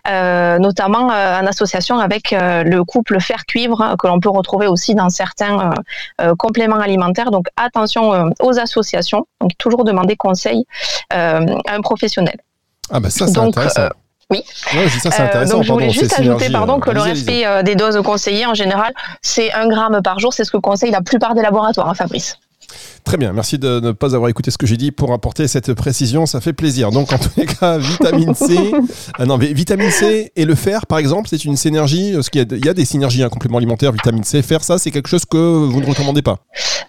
notamment 0.06 1.08
en 1.08 1.46
association 1.46 2.00
avec 2.00 2.32
le 2.32 2.82
couple 2.84 3.20
fer-cuivre 3.20 3.96
que 4.00 4.08
l'on 4.08 4.20
peut 4.20 4.30
retrouver 4.30 4.68
aussi 4.68 4.96
dans 4.96 5.10
certains 5.10 5.72
compléments 6.38 6.80
alimentaires. 6.80 7.32
Donc 7.32 7.48
attention 7.58 8.32
aux 8.40 8.60
associations. 8.60 9.28
Donc 9.42 9.52
toujours 9.58 9.84
demander 9.84 10.16
conseil 10.16 10.66
à 11.10 11.40
un 11.40 11.82
professionnel. 11.82 12.38
Ah 12.90 13.00
bah 13.00 13.10
ça 13.10 13.28
c'est 13.28 13.38
intéressant. 13.38 13.82
Euh, 13.82 13.90
oui. 14.30 14.44
ça, 14.46 15.12
c'est 15.12 15.22
intéressant. 15.22 15.56
donc 15.56 15.64
je 15.64 15.72
voulais 15.72 15.90
juste 15.90 16.20
ajouter 16.20 16.50
pardon, 16.50 16.80
que 16.80 16.92
le 16.92 17.02
respect 17.02 17.46
euh, 17.46 17.64
des 17.64 17.76
doses 17.76 18.02
conseillées 18.04 18.46
en 18.46 18.54
général, 18.54 18.94
c'est 19.22 19.54
un 19.54 19.68
gramme 19.68 20.02
par 20.04 20.20
jour. 20.20 20.34
C'est 20.34 20.44
ce 20.44 20.52
que 20.52 20.58
conseillent 20.58 20.92
la 20.92 21.02
plupart 21.02 21.34
des 21.34 21.42
laboratoires, 21.42 21.90
hein, 21.90 21.94
Fabrice. 21.94 22.38
Très 23.04 23.16
bien, 23.16 23.32
merci 23.32 23.58
de 23.58 23.80
ne 23.80 23.94
pas 23.94 24.16
avoir 24.16 24.30
écouté 24.30 24.52
ce 24.52 24.58
que 24.58 24.68
j'ai 24.68 24.76
dit 24.76 24.92
pour 24.92 25.14
apporter 25.14 25.48
cette 25.48 25.74
précision, 25.74 26.26
ça 26.26 26.42
fait 26.42 26.52
plaisir. 26.52 26.92
Donc 26.92 27.14
en 27.14 27.18
tous 27.18 27.32
les 27.38 27.46
cas, 27.46 27.78
vitamine 27.78 28.36
C, 28.36 28.72
ah 29.18 29.26
non, 29.26 29.38
mais 29.38 29.54
vitamine 29.54 29.92
C 29.92 30.32
et 30.36 30.44
le 30.44 30.56
fer 30.56 30.86
par 30.86 30.98
exemple, 30.98 31.30
c'est 31.30 31.46
une 31.46 31.56
synergie, 31.56 32.12
parce 32.14 32.30
qu'il 32.30 32.66
y, 32.66 32.70
a 32.70 32.74
des 32.74 32.86
synergies, 32.86 33.24
un 33.24 33.30
complément 33.30 33.60
alimentaire, 33.60 33.94
vitamine 33.94 34.26
C, 34.26 34.42
fer, 34.42 34.62
ça 34.62 34.78
c'est 34.78 34.92
quelque 34.92 35.08
chose 35.08 35.24
que 35.24 35.38
vous 35.38 35.80
ne 35.80 35.86
recommandez 35.86 36.22
pas 36.22 36.40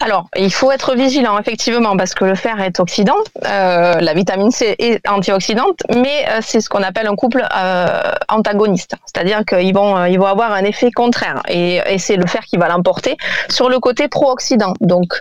Alors, 0.01 0.27
il 0.37 0.53
faut 0.53 0.73
être 0.73 0.97
vigilant 0.97 1.39
effectivement, 1.39 1.97
parce 1.97 2.15
que 2.15 2.25
le 2.25 2.35
fer 2.35 2.61
est 2.61 2.81
oxydant, 2.81 3.15
euh, 3.47 3.95
la 4.01 4.15
vitamine 4.15 4.51
C 4.51 4.75
est 4.81 5.07
antioxydante, 5.09 5.83
mais 5.95 6.27
euh, 6.29 6.41
c'est 6.43 6.61
ce 6.61 6.69
qu'on 6.69 6.83
appelle 6.83 7.07
un 7.07 7.15
couple 7.15 7.47
euh, 7.57 8.03
antagoniste, 8.29 8.97
c'est-à-dire 9.07 9.45
qu'ils 9.45 9.73
vont, 9.73 10.05
ils 10.07 10.19
vont 10.19 10.27
avoir 10.27 10.53
un 10.53 10.65
effet 10.65 10.91
contraire, 10.91 11.43
et, 11.49 11.81
et 11.87 11.99
c'est 11.99 12.17
le 12.17 12.27
fer 12.27 12.43
qui 12.45 12.57
va 12.57 12.69
l'emporter 12.69 13.17
sur 13.49 13.69
le 13.69 13.79
côté 13.79 14.09
pro-oxydant. 14.09 14.75
Donc, 14.81 15.15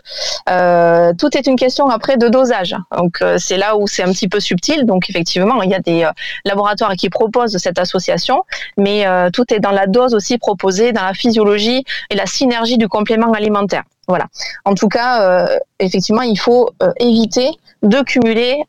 euh, 0.49 1.13
tout 1.17 1.35
est 1.37 1.47
une 1.47 1.55
question 1.55 1.89
après 1.89 2.17
de 2.17 2.27
dosage. 2.27 2.75
Donc 2.95 3.21
euh, 3.21 3.37
c'est 3.37 3.57
là 3.57 3.77
où 3.77 3.87
c'est 3.87 4.03
un 4.03 4.11
petit 4.11 4.27
peu 4.27 4.39
subtil. 4.39 4.85
Donc 4.85 5.09
effectivement, 5.09 5.61
il 5.61 5.69
y 5.69 5.75
a 5.75 5.79
des 5.79 6.03
euh, 6.03 6.11
laboratoires 6.45 6.93
qui 6.93 7.09
proposent 7.09 7.57
cette 7.57 7.79
association, 7.79 8.43
mais 8.77 9.05
tout 9.33 9.45
est 9.53 9.59
dans 9.59 9.71
la 9.71 9.87
dose 9.87 10.13
aussi 10.13 10.37
proposée, 10.37 10.91
dans 10.91 11.03
la 11.03 11.13
physiologie 11.13 11.83
et 12.09 12.15
la 12.15 12.25
synergie 12.25 12.77
du 12.77 12.87
complément 12.87 13.31
alimentaire. 13.31 13.83
Voilà. 14.07 14.27
En 14.65 14.73
tout 14.73 14.87
cas, 14.87 15.47
effectivement, 15.79 16.21
il 16.21 16.39
faut 16.39 16.71
éviter 16.99 17.49
de 17.83 18.01
cumuler 18.01 18.63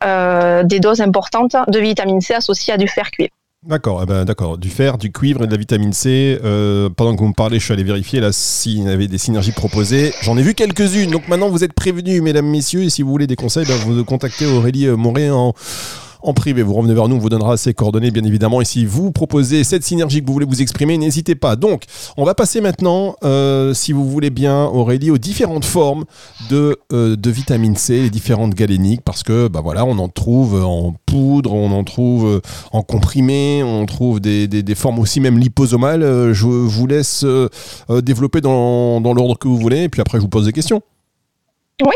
des 0.65 0.81
doses 0.81 1.01
importantes 1.01 1.57
de 1.69 1.79
vitamine 1.79 2.21
C 2.21 2.35
associées 2.35 2.75
à 2.75 2.77
du 2.77 2.89
fer 2.89 3.11
cuivre. 3.11 3.31
D'accord, 3.69 4.01
eh 4.03 4.07
ben, 4.07 4.25
d'accord. 4.25 4.57
Du 4.57 4.71
fer, 4.71 4.97
du 4.97 5.13
cuivre 5.13 5.45
et 5.45 5.47
de 5.47 5.53
la 5.53 5.59
vitamine 5.59 5.93
C. 5.93 6.39
Euh, 6.43 6.89
pendant 6.89 7.15
que 7.15 7.21
vous 7.21 7.29
me 7.29 7.35
parlez, 7.35 7.59
je 7.59 7.65
suis 7.65 7.75
allé 7.75 7.85
vérifier 7.85 8.19
là 8.19 8.33
s'il 8.33 8.85
y 8.85 8.89
avait 8.89 9.09
des 9.09 9.19
synergies 9.19 9.53
proposées. 9.53 10.15
J'en 10.23 10.39
ai 10.39 10.43
vu 10.43 10.55
quelques-unes. 10.55 11.11
Donc 11.11 11.29
maintenant, 11.29 11.51
vous 11.51 11.65
êtes 11.65 11.75
prévenus, 11.75 12.23
mesdames, 12.23 12.47
messieurs. 12.47 12.85
Et 12.85 12.89
si 12.89 13.03
vous 13.03 13.11
voulez 13.11 13.27
des 13.27 13.37
conseils, 13.37 13.67
ben, 13.67 13.75
vous 13.75 14.03
contactez 14.07 14.47
Aurélie 14.47 14.87
euh, 14.87 14.97
Moré 14.97 15.29
en 15.31 15.53
en 16.23 16.33
privé. 16.33 16.63
Vous 16.63 16.75
revenez 16.75 16.95
vers 16.95 17.09
nous, 17.09 17.17
on 17.17 17.19
vous 17.19 17.29
donnera 17.29 17.57
ses 17.57 17.75
coordonnées, 17.75 18.11
bien 18.11 18.25
évidemment. 18.25 18.61
Et 18.61 18.65
si 18.65 18.85
vous 18.85 19.13
proposez 19.13 19.65
cette 19.65 19.85
synergie 19.85 20.21
que 20.21 20.27
vous 20.27 20.33
voulez 20.33 20.47
vous 20.47 20.63
exprimer, 20.63 20.99
n'hésitez 20.99 21.35
pas. 21.35 21.57
Donc, 21.57 21.85
on 22.17 22.25
va 22.25 22.35
passer 22.35 22.61
maintenant, 22.61 23.17
euh, 23.25 23.75
si 23.75 23.93
vous 23.93 24.09
voulez 24.09 24.31
bien, 24.31 24.65
Aurélie, 24.67 25.11
aux 25.11 25.19
différentes 25.19 25.65
formes 25.65 26.05
de, 26.51 26.79
euh, 26.93 27.17
de 27.17 27.31
vitamine 27.31 27.77
C, 27.77 28.03
les 28.03 28.11
différentes 28.11 28.55
galéniques, 28.55 29.03
parce 29.03 29.23
que, 29.23 29.49
bah 29.49 29.61
voilà, 29.63 29.85
on 29.85 29.99
en 29.99 30.09
trouve 30.09 30.63
en 30.63 30.95
poudre, 31.07 31.53
on 31.53 31.71
en 31.73 31.85
trouve 31.85 32.27
euh, 32.27 32.41
en 32.73 32.83
comprimé, 32.83 33.63
on 33.63 33.87
trouve 33.87 34.21
des, 34.21 34.49
des, 34.49 34.75
formes 34.75 34.99
aussi 34.99 35.21
même 35.21 35.39
liposomales. 35.39 36.33
Je 36.33 36.45
vous 36.45 36.87
laisse 36.87 37.25
développer 37.89 38.41
dans, 38.41 39.01
dans 39.01 39.13
l'ordre 39.13 39.37
que 39.39 39.49
vous 39.49 39.59
voulez, 39.59 39.85
et 39.85 39.89
puis 39.89 40.01
après, 40.01 40.19
je 40.19 40.23
vous 40.23 40.29
pose 40.29 40.47
des 40.47 40.53
questions. 40.53 40.83
Oui. 41.85 41.95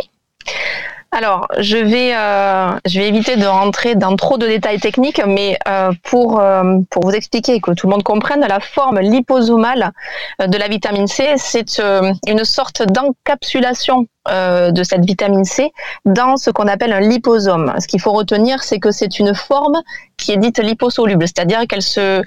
Alors, 1.15 1.47
je 1.59 1.77
vais, 1.77 2.17
euh, 2.17 2.71
je 2.87 2.99
vais 2.99 3.07
éviter 3.07 3.37
de 3.37 3.45
rentrer 3.45 3.97
dans 3.97 4.17
trop 4.17 4.39
de 4.39 4.47
détails 4.47 4.81
techniques, 4.81 5.21
mais 5.27 5.59
euh, 5.69 5.93
pour, 6.05 6.41
euh, 6.41 6.79
pour 6.89 7.05
vous 7.05 7.11
expliquer 7.11 7.61
que 7.61 7.73
tout 7.73 7.87
le 7.87 7.93
monde 7.93 8.03
comprenne, 8.03 8.41
la 8.41 8.61
forme 8.61 8.99
liposomale 8.99 9.93
de 10.41 10.57
la 10.57 10.69
vitamine 10.69 11.07
C, 11.07 11.35
c'est 11.37 11.83
une 12.27 12.45
sorte 12.45 12.83
d'encapsulation 12.83 14.07
de 14.27 14.83
cette 14.85 15.05
vitamine 15.05 15.45
C 15.45 15.73
dans 16.07 16.37
ce 16.37 16.51
qu'on 16.51 16.69
appelle 16.69 16.93
un 16.93 17.01
liposome. 17.01 17.75
Ce 17.79 17.87
qu'il 17.89 18.01
faut 18.01 18.13
retenir, 18.13 18.63
c'est 18.63 18.79
que 18.79 18.91
c'est 18.91 19.19
une 19.19 19.35
forme 19.35 19.83
qui 20.17 20.33
est 20.33 20.37
dite 20.37 20.61
liposoluble, 20.61 21.27
c'est-à-dire 21.27 21.67
qu'elle 21.67 21.83
se, 21.83 22.23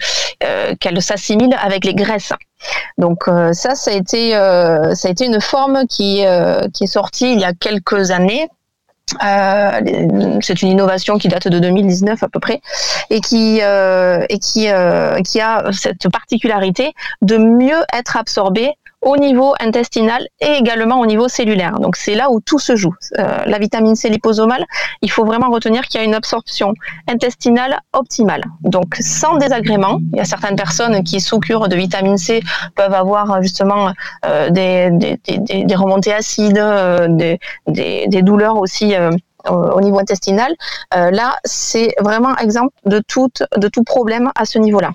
qu'elle 0.76 1.02
s'assimile 1.02 1.56
avec 1.64 1.86
les 1.86 1.96
graisses. 1.96 2.34
Donc 2.98 3.30
ça, 3.54 3.76
ça 3.76 3.92
a 3.92 3.94
été, 3.94 4.32
ça 4.32 5.08
a 5.08 5.10
été 5.10 5.26
une 5.26 5.40
forme 5.40 5.88
qui, 5.88 6.24
qui 6.74 6.84
est 6.84 6.88
sortie 6.88 7.32
il 7.32 7.40
y 7.40 7.46
a 7.46 7.54
quelques 7.54 8.12
années 8.12 8.50
euh, 9.24 10.40
c'est 10.42 10.62
une 10.64 10.70
innovation 10.70 11.18
qui 11.18 11.28
date 11.28 11.48
de 11.48 11.60
2019 11.60 12.24
à 12.24 12.28
peu 12.28 12.40
près 12.40 12.62
et 13.12 13.22
euh, 13.62 14.26
euh, 14.28 15.22
qui 15.22 15.40
a 15.42 15.72
cette 15.72 16.10
particularité 16.10 16.94
de 17.22 17.38
mieux 17.38 17.84
être 17.94 18.18
absorbée 18.18 18.72
au 19.06 19.16
niveau 19.16 19.54
intestinal 19.62 20.28
et 20.42 20.58
également 20.58 21.00
au 21.00 21.06
niveau 21.06 21.30
cellulaire. 21.30 21.80
Donc 21.80 21.96
c'est 21.96 22.16
là 22.16 22.30
où 22.30 22.42
tout 22.42 22.60
se 22.60 22.76
joue. 22.76 22.94
Euh, 23.18 23.46
la 23.46 23.60
vitamine 23.60 23.96
C 23.96 24.10
liposomale, 24.10 24.66
il 25.02 25.10
faut 25.10 25.24
vraiment 25.24 25.50
retenir 25.50 25.84
qu'il 25.84 26.02
y 26.02 26.04
a 26.04 26.06
une 26.06 26.16
absorption 26.16 26.74
intestinale 27.08 27.80
optimale. 27.94 28.44
Donc 28.62 28.96
sans 29.00 29.38
désagrément, 29.38 30.00
il 30.12 30.18
y 30.18 30.22
a 30.22 30.26
certaines 30.26 30.58
personnes 30.58 31.02
qui 31.04 31.22
sous 31.22 31.40
de 31.40 31.76
vitamine 31.76 32.18
C 32.18 32.42
peuvent 32.76 32.94
avoir 32.94 33.42
justement 33.42 33.92
euh, 34.26 34.50
des, 34.50 35.76
remontées 35.76 36.14
acides, 36.14 36.58
euh, 36.58 37.08
des, 37.68 38.22
douleurs 38.22 38.58
aussi 38.58 38.96
euh, 38.96 39.12
au 39.48 39.82
niveau 39.82 40.00
intestinal. 40.00 40.52
là, 40.94 41.36
c'est 41.44 41.94
vraiment 42.00 42.36
exemple 42.38 42.74
de 42.86 43.00
tout 43.00 43.84
problème 43.84 44.32
à 44.36 44.46
ce 44.46 44.58
niveau-là. 44.58 44.92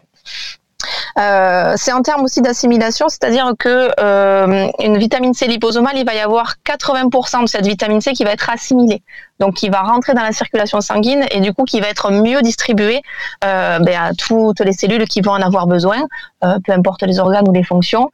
Euh, 1.19 1.75
c'est 1.77 1.93
en 1.93 2.03
termes 2.03 2.23
aussi 2.23 2.41
d'assimilation, 2.43 3.09
c'est-à-dire 3.09 3.53
que 3.59 3.91
euh, 4.01 4.69
une 4.79 4.99
vitamine 4.99 5.35
C 5.35 5.47
liposomale, 5.47 5.97
il 5.97 6.05
va 6.05 6.15
y 6.15 6.21
avoir 6.21 6.55
80% 6.67 7.43
de 7.43 7.49
cette 7.49 7.67
vitamine 7.67 8.01
C 8.01 8.13
qui 8.13 8.25
va 8.25 8.33
être 8.33 8.51
assimilée, 8.51 9.03
donc 9.39 9.55
qui 9.55 9.69
va 9.69 9.81
rentrer 9.83 10.15
dans 10.15 10.23
la 10.23 10.33
circulation 10.33 10.81
sanguine 10.81 11.25
et 11.31 11.41
du 11.41 11.53
coup 11.53 11.65
qui 11.65 11.81
va 11.81 11.89
être 11.89 12.11
mieux 12.11 12.43
distribuée 12.43 13.03
euh, 13.45 13.79
ben, 13.81 13.97
à 14.01 14.11
toutes 14.15 14.61
les 14.61 14.73
cellules 14.73 15.07
qui 15.07 15.21
vont 15.21 15.33
en 15.33 15.43
avoir 15.43 15.67
besoin, 15.67 16.07
peu 16.41 16.73
importe 16.73 17.03
les 17.03 17.19
organes 17.19 17.49
ou 17.49 17.53
les 17.53 17.65
fonctions. 17.65 18.11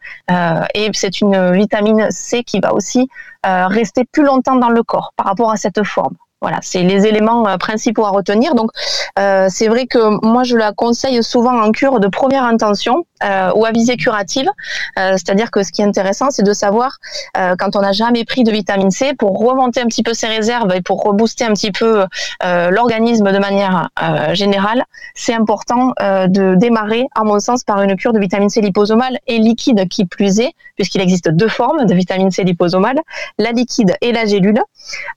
et 0.74 0.90
c'est 0.92 1.20
une 1.20 1.52
vitamine 1.52 2.08
C 2.10 2.42
qui 2.42 2.60
va 2.60 2.72
aussi 2.74 3.08
rester 3.44 4.04
plus 4.04 4.24
longtemps 4.24 4.56
dans 4.56 4.70
le 4.70 4.82
corps 4.82 5.12
par 5.16 5.26
rapport 5.26 5.50
à 5.50 5.56
cette 5.56 5.84
forme. 5.84 6.16
Voilà, 6.42 6.58
c'est 6.62 6.82
les 6.82 7.06
éléments 7.06 7.48
euh, 7.48 7.56
principaux 7.56 8.04
à 8.04 8.10
retenir. 8.10 8.54
Donc, 8.54 8.70
euh, 9.18 9.46
c'est 9.48 9.68
vrai 9.68 9.86
que 9.86 10.24
moi, 10.24 10.44
je 10.44 10.56
la 10.56 10.72
conseille 10.72 11.22
souvent 11.22 11.58
en 11.58 11.72
cure 11.72 11.98
de 11.98 12.08
première 12.08 12.44
intention 12.44 13.06
euh, 13.22 13.52
ou 13.54 13.64
à 13.64 13.72
visée 13.72 13.96
curative. 13.96 14.48
C'est-à-dire 14.96 15.50
que 15.50 15.62
ce 15.62 15.72
qui 15.72 15.82
est 15.82 15.84
intéressant, 15.84 16.30
c'est 16.30 16.42
de 16.42 16.52
savoir 16.52 16.98
quand 17.34 17.76
on 17.76 17.80
n'a 17.80 17.92
jamais 17.92 18.24
pris 18.24 18.44
de 18.44 18.50
vitamine 18.50 18.90
C 18.90 19.14
pour 19.14 19.38
remonter 19.38 19.80
un 19.80 19.86
petit 19.86 20.02
peu 20.02 20.14
ses 20.14 20.26
réserves 20.26 20.72
et 20.74 20.80
pour 20.80 21.02
rebooster 21.02 21.44
un 21.44 21.52
petit 21.52 21.72
peu 21.72 22.04
l'organisme 22.42 23.30
de 23.30 23.38
manière 23.38 23.90
générale. 24.32 24.84
C'est 25.14 25.34
important 25.34 25.92
de 25.98 26.54
démarrer, 26.54 27.06
à 27.14 27.24
mon 27.24 27.38
sens, 27.38 27.64
par 27.64 27.82
une 27.82 27.96
cure 27.96 28.12
de 28.12 28.18
vitamine 28.18 28.48
C 28.48 28.60
liposomale 28.60 29.18
et 29.26 29.38
liquide 29.38 29.88
qui 29.88 30.06
plus 30.06 30.40
est, 30.40 30.52
puisqu'il 30.76 31.00
existe 31.00 31.28
deux 31.28 31.48
formes 31.48 31.84
de 31.84 31.94
vitamine 31.94 32.30
C 32.30 32.44
liposomale, 32.44 32.98
la 33.38 33.52
liquide 33.52 33.96
et 34.00 34.12
la 34.12 34.24
gélule. 34.24 34.60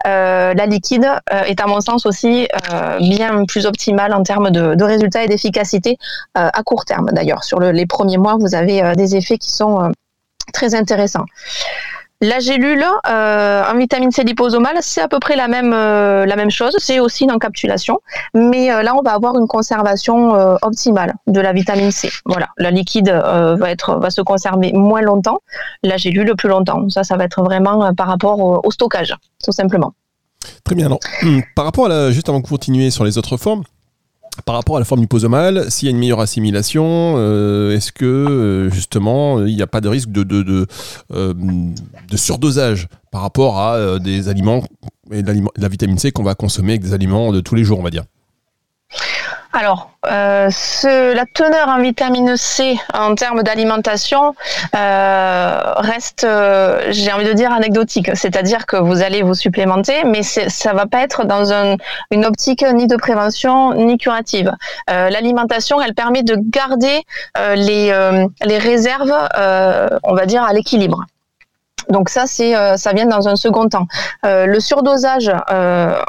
la 0.05 0.65
liquide 0.65 1.09
euh, 1.33 1.43
est 1.43 1.59
à 1.61 1.67
mon 1.67 1.81
sens 1.81 2.05
aussi 2.05 2.47
euh, 2.71 2.97
bien 2.99 3.45
plus 3.45 3.65
optimal 3.65 4.13
en 4.13 4.23
termes 4.23 4.51
de, 4.51 4.83
résultats 4.83 5.23
et 5.23 5.27
d'efficacité 5.27 5.97
euh, 6.37 6.49
à 6.51 6.63
court 6.63 6.85
terme. 6.85 7.09
D'ailleurs, 7.11 7.43
sur 7.43 7.59
les 7.59 7.85
premiers 7.89 8.17
mois, 8.17 8.37
vous 8.39 8.55
avez 8.55 8.95
des 8.95 9.17
effets 9.17 9.37
qui 9.37 9.51
sont 9.51 9.91
très 10.53 10.75
intéressants. 10.75 11.25
La 12.21 12.39
gélule 12.39 12.85
en 13.05 13.77
vitamine 13.77 14.11
C 14.11 14.23
liposomale, 14.23 14.77
c'est 14.81 15.01
à 15.01 15.07
peu 15.07 15.19
près 15.19 15.35
la 15.35 15.47
même 15.47 15.71
la 15.71 16.35
même 16.35 16.51
chose. 16.51 16.75
C'est 16.77 16.99
aussi 16.99 17.23
une 17.23 17.31
encapsulation, 17.31 17.99
mais 18.33 18.67
là 18.67 18.93
on 18.93 19.01
va 19.01 19.13
avoir 19.13 19.37
une 19.39 19.47
conservation 19.47 20.31
optimale 20.61 21.13
de 21.27 21.39
la 21.39 21.53
vitamine 21.53 21.91
C. 21.91 22.09
Voilà, 22.25 22.49
la 22.57 22.71
liquide 22.71 23.09
va 23.09 23.71
être 23.71 23.99
va 23.99 24.09
se 24.09 24.21
conserver 24.21 24.73
moins 24.73 25.01
longtemps, 25.01 25.39
la 25.81 25.95
gélule 25.97 26.35
plus 26.37 26.49
longtemps. 26.49 26.89
Ça, 26.89 27.03
ça 27.03 27.15
va 27.15 27.23
être 27.23 27.41
vraiment 27.41 27.93
par 27.93 28.07
rapport 28.07 28.65
au 28.65 28.71
stockage, 28.71 29.15
tout 29.43 29.53
simplement. 29.53 29.93
Très 30.63 30.75
bien. 30.75 30.85
Alors, 30.85 30.99
hmm, 31.21 31.39
par 31.55 31.65
rapport 31.65 31.85
à 31.85 31.89
la, 31.89 32.11
juste 32.11 32.29
avant 32.29 32.39
de 32.39 32.47
continuer 32.47 32.91
sur 32.91 33.03
les 33.03 33.17
autres 33.17 33.37
formes, 33.37 33.63
par 34.45 34.55
rapport 34.55 34.77
à 34.77 34.79
la 34.79 34.85
forme 34.85 35.01
liposomale, 35.01 35.69
s'il 35.69 35.87
y 35.87 35.89
a 35.89 35.91
une 35.91 35.97
meilleure 35.97 36.19
assimilation, 36.19 37.15
euh, 37.17 37.75
est-ce 37.75 37.91
que 37.91 38.05
euh, 38.05 38.69
justement 38.69 39.45
il 39.45 39.55
n'y 39.55 39.61
a 39.61 39.67
pas 39.67 39.81
de 39.81 39.87
risque 39.87 40.09
de, 40.09 40.67
euh, 41.13 41.33
de 42.09 42.17
surdosage 42.17 42.87
par 43.11 43.21
rapport 43.21 43.59
à 43.59 43.99
des 43.99 44.29
aliments 44.29 44.63
et 45.11 45.23
de 45.23 45.33
la 45.57 45.67
vitamine 45.67 45.97
C 45.97 46.11
qu'on 46.11 46.23
va 46.23 46.35
consommer 46.35 46.73
avec 46.73 46.81
des 46.81 46.93
aliments 46.93 47.31
de 47.31 47.41
tous 47.41 47.55
les 47.55 47.63
jours, 47.63 47.79
on 47.79 47.83
va 47.83 47.89
dire? 47.89 48.03
Alors, 49.51 49.89
euh, 50.05 50.49
la 50.85 51.25
teneur 51.25 51.69
en 51.69 51.81
vitamine 51.81 52.37
C 52.37 52.79
en 52.93 53.15
termes 53.15 53.41
d'alimentation 53.41 54.35
euh, 54.75 55.73
reste, 55.77 56.23
euh, 56.23 56.87
j'ai 56.91 57.11
envie 57.11 57.25
de 57.25 57.33
dire, 57.33 57.51
anecdotique. 57.51 58.11
C'est-à-dire 58.15 58.67
que 58.67 58.77
vous 58.77 59.01
allez 59.01 59.23
vous 59.23 59.33
supplémenter, 59.33 60.03
mais 60.05 60.21
ça 60.21 60.73
va 60.73 60.85
pas 60.85 61.01
être 61.01 61.25
dans 61.25 61.51
un, 61.51 61.77
une 62.11 62.25
optique 62.25 62.63
ni 62.73 62.85
de 62.85 62.95
prévention 62.95 63.73
ni 63.73 63.97
curative. 63.97 64.51
L'alimentation, 64.87 65.81
elle 65.81 65.95
permet 65.95 66.23
de 66.23 66.35
garder 66.37 67.01
les 67.55 68.57
réserves, 68.59 69.13
on 70.03 70.13
va 70.13 70.25
dire, 70.25 70.43
à 70.43 70.53
l'équilibre. 70.53 71.05
Donc 71.89 72.09
ça, 72.09 72.25
c'est 72.27 72.53
ça 72.77 72.93
vient 72.93 73.05
dans 73.05 73.27
un 73.27 73.35
second 73.35 73.67
temps. 73.67 73.87
le 74.23 74.59
surdosage 74.59 75.31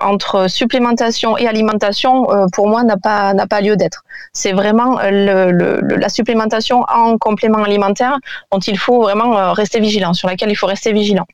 entre 0.03 0.49
supplémentation 0.49 1.37
et 1.39 1.47
alimentation, 1.47 2.27
pour 2.53 2.69
moi, 2.69 2.83
n'a 2.83 2.97
pas 2.97 3.33
n'a 3.35 3.47
pas 3.47 3.61
lieu 3.61 3.77
d'être. 3.77 4.03
C'est 4.33 4.53
vraiment 4.53 4.99
le, 5.03 5.81
la 5.97 6.09
supplémentation 6.09 6.85
en 6.89 7.17
complément 7.19 7.63
alimentaire 7.63 8.17
dont 8.53 8.59
il 8.59 8.79
faut 8.79 9.03
vraiment 9.03 9.53
rester 9.53 9.81
vigilant, 9.81 10.13
sur 10.13 10.29
laquelle 10.29 10.51
il 10.51 10.57
faut 10.57 10.67
rester 10.67 10.93
vigilant. 10.93 11.27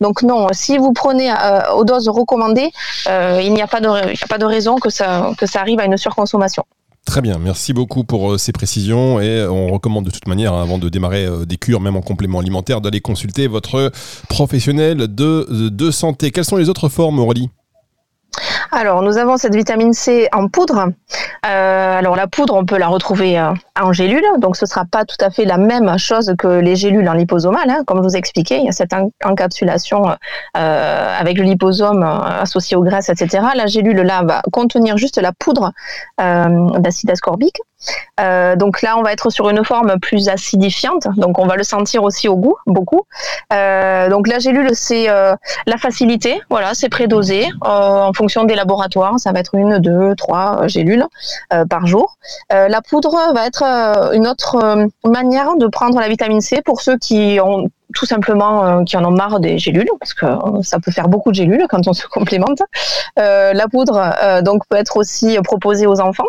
Donc 0.00 0.22
non, 0.22 0.48
si 0.52 0.78
vous 0.78 0.92
prenez 0.92 1.30
euh, 1.30 1.72
aux 1.74 1.84
doses 1.84 2.08
recommandées, 2.08 2.70
euh, 3.08 3.40
il 3.42 3.52
n'y 3.52 3.62
a, 3.62 3.66
pas 3.66 3.80
de, 3.80 3.88
a 3.88 4.26
pas 4.28 4.38
de 4.38 4.44
raison 4.44 4.76
que 4.76 4.90
ça, 4.90 5.30
que 5.38 5.46
ça 5.46 5.60
arrive 5.60 5.80
à 5.80 5.84
une 5.84 5.96
surconsommation. 5.96 6.64
Très 7.16 7.22
bien, 7.22 7.38
merci 7.38 7.72
beaucoup 7.72 8.04
pour 8.04 8.32
euh, 8.32 8.36
ces 8.36 8.52
précisions 8.52 9.22
et 9.22 9.42
on 9.46 9.68
recommande 9.68 10.04
de 10.04 10.10
toute 10.10 10.28
manière, 10.28 10.52
hein, 10.52 10.60
avant 10.62 10.76
de 10.76 10.90
démarrer 10.90 11.26
des 11.46 11.56
cures, 11.56 11.80
même 11.80 11.96
en 11.96 12.02
complément 12.02 12.40
alimentaire, 12.40 12.82
d'aller 12.82 13.00
consulter 13.00 13.46
votre 13.46 13.90
professionnel 14.28 14.98
de, 14.98 15.70
de 15.70 15.90
santé. 15.90 16.30
Quelles 16.30 16.44
sont 16.44 16.56
les 16.56 16.68
autres 16.68 16.90
formes, 16.90 17.18
Aurélie? 17.18 17.48
Alors, 18.72 19.02
nous 19.02 19.18
avons 19.18 19.36
cette 19.36 19.54
vitamine 19.54 19.92
C 19.92 20.28
en 20.32 20.48
poudre. 20.48 20.88
Euh, 21.46 21.98
alors, 21.98 22.16
la 22.16 22.26
poudre, 22.26 22.54
on 22.54 22.64
peut 22.64 22.78
la 22.78 22.88
retrouver 22.88 23.38
euh, 23.38 23.52
en 23.80 23.92
gélule, 23.92 24.24
donc 24.38 24.56
ce 24.56 24.66
sera 24.66 24.84
pas 24.84 25.04
tout 25.04 25.16
à 25.20 25.30
fait 25.30 25.44
la 25.44 25.56
même 25.56 25.98
chose 25.98 26.34
que 26.38 26.48
les 26.48 26.76
gélules 26.76 27.08
en 27.08 27.14
liposomal. 27.14 27.68
Hein. 27.70 27.82
Comme 27.86 27.98
je 27.98 28.02
vous 28.02 28.16
ai 28.16 28.18
expliqué, 28.18 28.58
il 28.58 28.64
y 28.64 28.68
a 28.68 28.72
cette 28.72 28.92
encapsulation 29.24 30.16
euh, 30.56 31.20
avec 31.20 31.38
le 31.38 31.44
liposome 31.44 32.02
associé 32.02 32.76
aux 32.76 32.82
graisses, 32.82 33.08
etc. 33.08 33.44
La 33.54 33.66
gélule, 33.66 34.00
là, 34.00 34.22
va 34.24 34.42
contenir 34.52 34.96
juste 34.96 35.18
la 35.18 35.32
poudre 35.32 35.72
d'acide 36.18 37.10
ascorbique. 37.10 37.58
Euh, 38.20 38.56
donc 38.56 38.82
là, 38.82 38.96
on 38.98 39.02
va 39.02 39.12
être 39.12 39.30
sur 39.30 39.48
une 39.50 39.64
forme 39.64 39.98
plus 40.00 40.28
acidifiante, 40.28 41.06
donc 41.16 41.38
on 41.38 41.46
va 41.46 41.56
le 41.56 41.62
sentir 41.62 42.02
aussi 42.02 42.28
au 42.28 42.36
goût, 42.36 42.56
beaucoup. 42.66 43.02
Euh, 43.52 44.08
donc 44.08 44.28
la 44.28 44.38
gélule, 44.38 44.70
c'est 44.72 45.08
euh, 45.08 45.34
la 45.66 45.76
facilité, 45.76 46.40
voilà, 46.48 46.74
c'est 46.74 46.88
prédosé 46.88 47.46
en 47.60 48.12
fonction 48.12 48.44
des 48.44 48.54
laboratoires, 48.54 49.18
ça 49.18 49.32
va 49.32 49.40
être 49.40 49.54
une, 49.54 49.78
deux, 49.78 50.14
trois 50.16 50.66
gélules 50.66 51.06
par 51.68 51.86
jour. 51.86 52.16
la 52.50 52.80
poudre 52.80 53.16
va 53.34 53.46
être 53.46 53.62
une 54.14 54.26
autre 54.26 54.88
manière 55.04 55.56
de 55.56 55.66
prendre 55.66 55.98
la 56.00 56.08
vitamine 56.08 56.40
C 56.40 56.62
pour 56.64 56.80
ceux 56.80 56.96
qui 56.98 57.38
ont 57.42 57.68
tout 57.94 58.06
simplement 58.06 58.84
qui 58.84 58.96
en 58.96 59.04
ont 59.04 59.10
marre 59.10 59.40
des 59.40 59.58
gélules, 59.58 59.88
parce 60.00 60.14
que 60.14 60.26
ça 60.62 60.78
peut 60.80 60.90
faire 60.90 61.08
beaucoup 61.08 61.30
de 61.30 61.36
gélules 61.36 61.66
quand 61.68 61.86
on 61.86 61.92
se 61.92 62.06
complémente. 62.10 62.62
la 63.16 63.66
poudre 63.70 64.42
donc 64.42 64.62
peut 64.68 64.76
être 64.76 64.96
aussi 64.96 65.38
proposée 65.42 65.86
aux 65.86 66.00
enfants 66.00 66.24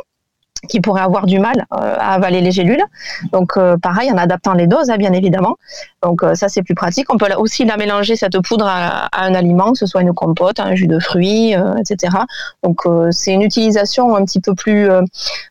qui 0.67 0.81
pourraient 0.81 1.01
avoir 1.01 1.25
du 1.25 1.39
mal 1.39 1.65
euh, 1.73 1.95
à 1.99 2.13
avaler 2.13 2.41
les 2.41 2.51
gélules. 2.51 2.83
Donc 3.31 3.57
euh, 3.57 3.77
pareil, 3.77 4.11
en 4.11 4.17
adaptant 4.17 4.53
les 4.53 4.67
doses, 4.67 4.89
hein, 4.89 4.97
bien 4.97 5.13
évidemment. 5.13 5.55
Donc 6.03 6.23
euh, 6.23 6.35
ça 6.35 6.49
c'est 6.49 6.63
plus 6.63 6.75
pratique. 6.75 7.11
On 7.13 7.17
peut 7.17 7.31
aussi 7.37 7.65
la 7.65 7.77
mélanger 7.77 8.15
cette 8.15 8.39
poudre 8.41 8.67
à, 8.67 9.09
un 9.13 9.33
aliment, 9.33 9.71
que 9.71 9.79
ce 9.79 9.85
soit 9.85 10.01
une 10.01 10.13
compote, 10.13 10.59
un 10.59 10.75
jus 10.75 10.87
de 10.87 10.99
fruits, 10.99 11.55
etc. 11.79 12.15
Donc 12.63 12.81
c'est 13.11 13.33
une 13.33 13.41
utilisation 13.41 14.15
un 14.15 14.23
petit 14.25 14.39
peu 14.39 14.53
plus 14.53 14.89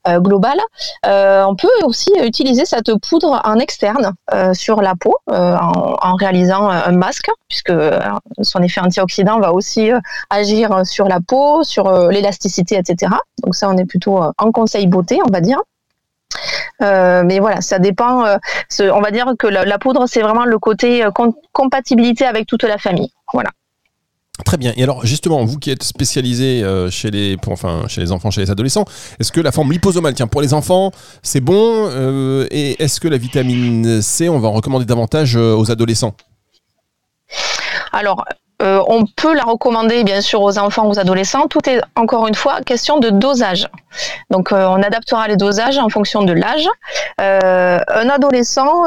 globale. 0.06 0.58
on 1.04 1.54
peut 1.56 1.68
aussi 1.84 2.12
utiliser 2.22 2.64
cette 2.64 2.92
poudre 3.08 3.40
en 3.44 3.58
externe 3.58 4.12
sur 4.52 4.82
la 4.82 4.94
peau 4.94 5.16
en, 5.28 5.96
en, 6.00 6.14
réalisant 6.14 6.68
un 6.68 6.92
masque, 6.92 7.28
puisque 7.48 7.72
son 8.42 8.62
effet 8.62 8.80
antioxydant 8.80 9.40
va 9.40 9.52
aussi 9.52 9.90
agir 10.30 10.86
sur 10.86 11.08
la 11.08 11.20
peau, 11.20 11.62
sur 11.64 11.90
l'élasticité, 12.08 12.76
etc. 12.76 13.12
Donc 13.42 13.54
ça 13.54 13.68
on 13.68 13.76
est 13.76 13.84
plutôt 13.84 14.18
en 14.18 14.52
conseil 14.52 14.86
on 14.98 15.30
va 15.30 15.40
dire. 15.40 15.60
Euh, 16.82 17.22
mais 17.24 17.38
voilà, 17.38 17.60
ça 17.60 17.78
dépend. 17.78 18.24
Euh, 18.24 18.36
on 18.80 19.00
va 19.00 19.10
dire 19.10 19.32
que 19.38 19.46
la, 19.46 19.78
poudre, 19.78 20.06
c'est 20.06 20.20
vraiment 20.20 20.44
le 20.44 20.58
côté 20.58 21.04
euh, 21.04 21.10
compatibilité 21.52 22.24
avec 22.24 22.46
toute 22.46 22.64
la 22.64 22.78
famille. 22.78 23.10
Voilà. 23.32 23.50
Très 24.44 24.58
bien. 24.58 24.74
Et 24.76 24.82
alors, 24.82 25.06
justement, 25.06 25.42
vous 25.46 25.58
qui 25.58 25.70
êtes 25.70 25.82
spécialisé 25.82 26.62
chez 26.90 27.10
les, 27.10 27.38
enfin, 27.46 27.84
chez 27.88 28.02
les 28.02 28.12
enfants, 28.12 28.30
chez 28.30 28.42
les 28.42 28.50
adolescents, 28.50 28.84
est-ce 29.18 29.32
que 29.32 29.40
la 29.40 29.50
forme 29.50 29.72
liposomale, 29.72 30.12
tiens, 30.12 30.26
pour 30.26 30.42
les 30.42 30.52
enfants, 30.52 30.90
c'est 31.22 31.40
bon 31.40 31.88
Et 32.50 32.82
est-ce 32.82 33.00
que 33.00 33.08
la 33.08 33.16
vitamine 33.16 34.02
C, 34.02 34.28
on 34.28 34.38
va 34.38 34.48
en 34.48 34.52
recommander 34.52 34.84
davantage 34.84 35.36
aux 35.36 35.70
adolescents? 35.70 36.14
Alors, 37.92 38.26
euh, 38.62 38.82
on 38.88 39.04
peut 39.04 39.34
la 39.34 39.42
recommander 39.42 40.02
bien 40.02 40.20
sûr 40.20 40.40
aux 40.40 40.58
enfants, 40.58 40.88
aux 40.88 40.98
adolescents. 40.98 41.46
Tout 41.46 41.68
est 41.68 41.80
encore 41.94 42.26
une 42.26 42.34
fois 42.34 42.62
question 42.62 42.98
de 42.98 43.10
dosage. 43.10 43.68
Donc 44.30 44.50
euh, 44.50 44.66
on 44.66 44.82
adaptera 44.82 45.28
les 45.28 45.36
dosages 45.36 45.78
en 45.78 45.88
fonction 45.88 46.22
de 46.22 46.32
l'âge. 46.32 46.66
Euh, 47.20 47.78
un 47.88 48.08
adolescent 48.08 48.84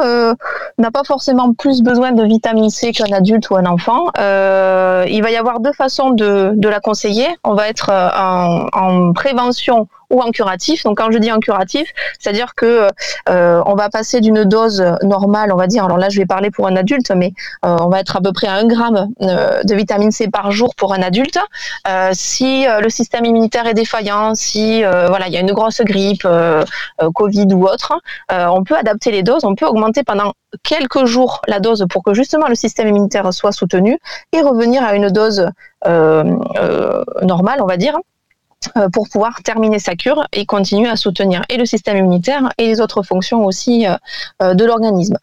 n'a 0.78 0.90
pas 0.90 1.04
forcément 1.04 1.52
plus 1.54 1.82
besoin 1.82 2.12
de 2.12 2.24
vitamine 2.24 2.70
C 2.70 2.92
qu'un 2.92 3.12
adulte 3.12 3.48
ou 3.50 3.56
un 3.56 3.66
enfant. 3.66 4.06
il 4.16 5.20
va 5.22 5.30
y 5.30 5.36
avoir 5.36 5.60
deux 5.60 5.72
façons 5.72 6.10
de, 6.10 6.68
la 6.68 6.80
conseiller. 6.80 7.28
On 7.44 7.54
va 7.54 7.68
être 7.68 7.90
en 7.90 9.12
prévention 9.12 9.88
ou 10.10 10.20
en 10.20 10.30
curatif. 10.30 10.84
Donc 10.84 10.98
quand 10.98 11.10
je 11.10 11.18
dis 11.18 11.32
en 11.32 11.38
curatif, 11.38 11.92
c'est-à-dire 12.18 12.54
que 12.54 12.88
euh, 13.28 13.62
on 13.66 13.74
va 13.74 13.88
passer 13.88 14.20
d'une 14.20 14.44
dose 14.44 14.84
normale, 15.02 15.52
on 15.52 15.56
va 15.56 15.66
dire, 15.66 15.84
alors 15.84 15.98
là 15.98 16.08
je 16.08 16.18
vais 16.18 16.26
parler 16.26 16.50
pour 16.50 16.66
un 16.66 16.76
adulte, 16.76 17.10
mais 17.14 17.32
euh, 17.64 17.76
on 17.80 17.88
va 17.88 18.00
être 18.00 18.16
à 18.16 18.20
peu 18.20 18.32
près 18.32 18.48
à 18.48 18.54
1 18.54 18.66
gramme 18.66 19.08
euh, 19.22 19.62
de 19.62 19.74
vitamine 19.74 20.10
C 20.10 20.28
par 20.28 20.50
jour 20.50 20.74
pour 20.74 20.92
un 20.92 21.02
adulte. 21.02 21.38
si 22.12 22.66
le 22.66 22.88
système 22.88 23.24
immunitaire 23.24 23.66
est 23.66 23.74
défaillant, 23.74 24.34
si 24.34 24.82
voilà 24.82 25.28
il 25.28 25.32
y 25.32 25.36
a 25.36 25.40
une 25.40 25.52
grosse 25.52 25.80
grippe, 25.82 26.26
Covid 27.14 27.46
ou 27.52 27.66
autre, 27.66 27.92
on 28.30 28.64
peut 28.64 28.76
adapter 28.76 29.10
les 29.10 29.22
doses, 29.22 29.44
on 29.44 29.54
peut 29.54 29.66
augmenter 29.66 30.02
pendant 30.02 30.32
quelques 30.62 31.04
jours 31.04 31.40
la 31.46 31.60
dose 31.60 31.86
pour 31.88 32.02
que 32.02 32.14
justement 32.14 32.48
le 32.48 32.54
système 32.54 32.88
immunitaire 32.88 33.32
soit 33.32 33.52
soutenu 33.52 33.98
et 34.32 34.40
revenir 34.40 34.82
à 34.82 34.94
une 34.94 35.08
dose 35.08 35.48
normale, 37.22 37.62
on 37.62 37.66
va 37.66 37.76
dire. 37.76 37.96
Euh, 38.76 38.90
pour 38.90 39.08
pouvoir 39.08 39.42
terminer 39.42 39.78
sa 39.78 39.96
cure 39.96 40.26
et 40.34 40.44
continuer 40.44 40.90
à 40.90 40.96
soutenir 40.96 41.42
et 41.48 41.56
le 41.56 41.64
système 41.64 41.96
immunitaire 41.96 42.52
et 42.58 42.66
les 42.66 42.82
autres 42.82 43.02
fonctions 43.02 43.46
aussi 43.46 43.86
euh, 43.86 43.96
euh, 44.42 44.52
de 44.52 44.66
l'organisme. 44.66 45.16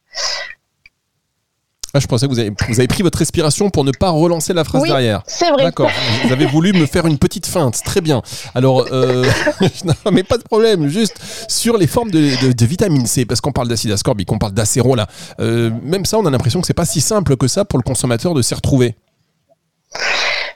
Ah, 1.93 1.99
je 1.99 2.07
pensais 2.07 2.25
que 2.25 2.31
vous 2.31 2.39
avez, 2.39 2.49
vous 2.49 2.79
avez, 2.79 2.87
pris 2.87 3.03
votre 3.03 3.19
respiration 3.19 3.69
pour 3.69 3.83
ne 3.83 3.91
pas 3.91 4.09
relancer 4.09 4.53
la 4.53 4.63
phrase 4.63 4.81
derrière. 4.83 5.21
C'est 5.27 5.51
vrai. 5.51 5.65
D'accord. 5.65 5.91
Vous 6.25 6.33
avez 6.33 6.47
voulu 6.47 6.73
me 6.73 6.87
faire 6.87 7.05
une 7.05 7.19
petite 7.19 7.45
feinte. 7.45 7.79
Très 7.85 8.01
bien. 8.01 8.23
Alors, 8.55 8.87
non, 8.91 10.11
mais 10.11 10.23
pas 10.23 10.37
de 10.37 10.43
problème. 10.43 10.87
Juste 10.87 11.19
sur 11.47 11.77
les 11.77 11.87
formes 11.87 12.09
de, 12.09 12.53
de, 12.53 12.65
vitamine 12.65 13.05
C, 13.05 13.25
parce 13.25 13.39
qu'on 13.39 13.51
parle 13.51 13.67
d'acide 13.67 13.91
ascorbique, 13.91 14.31
on 14.31 14.39
parle 14.39 14.53
d'acéro 14.53 14.95
là. 14.95 15.07
même 15.39 16.05
ça, 16.05 16.17
on 16.17 16.25
a 16.25 16.31
l'impression 16.31 16.59
que 16.59 16.67
c'est 16.67 16.73
pas 16.73 16.85
si 16.85 17.01
simple 17.01 17.37
que 17.37 17.47
ça 17.47 17.65
pour 17.65 17.77
le 17.77 17.83
consommateur 17.83 18.33
de 18.33 18.41
s'y 18.41 18.55
retrouver. 18.55 18.95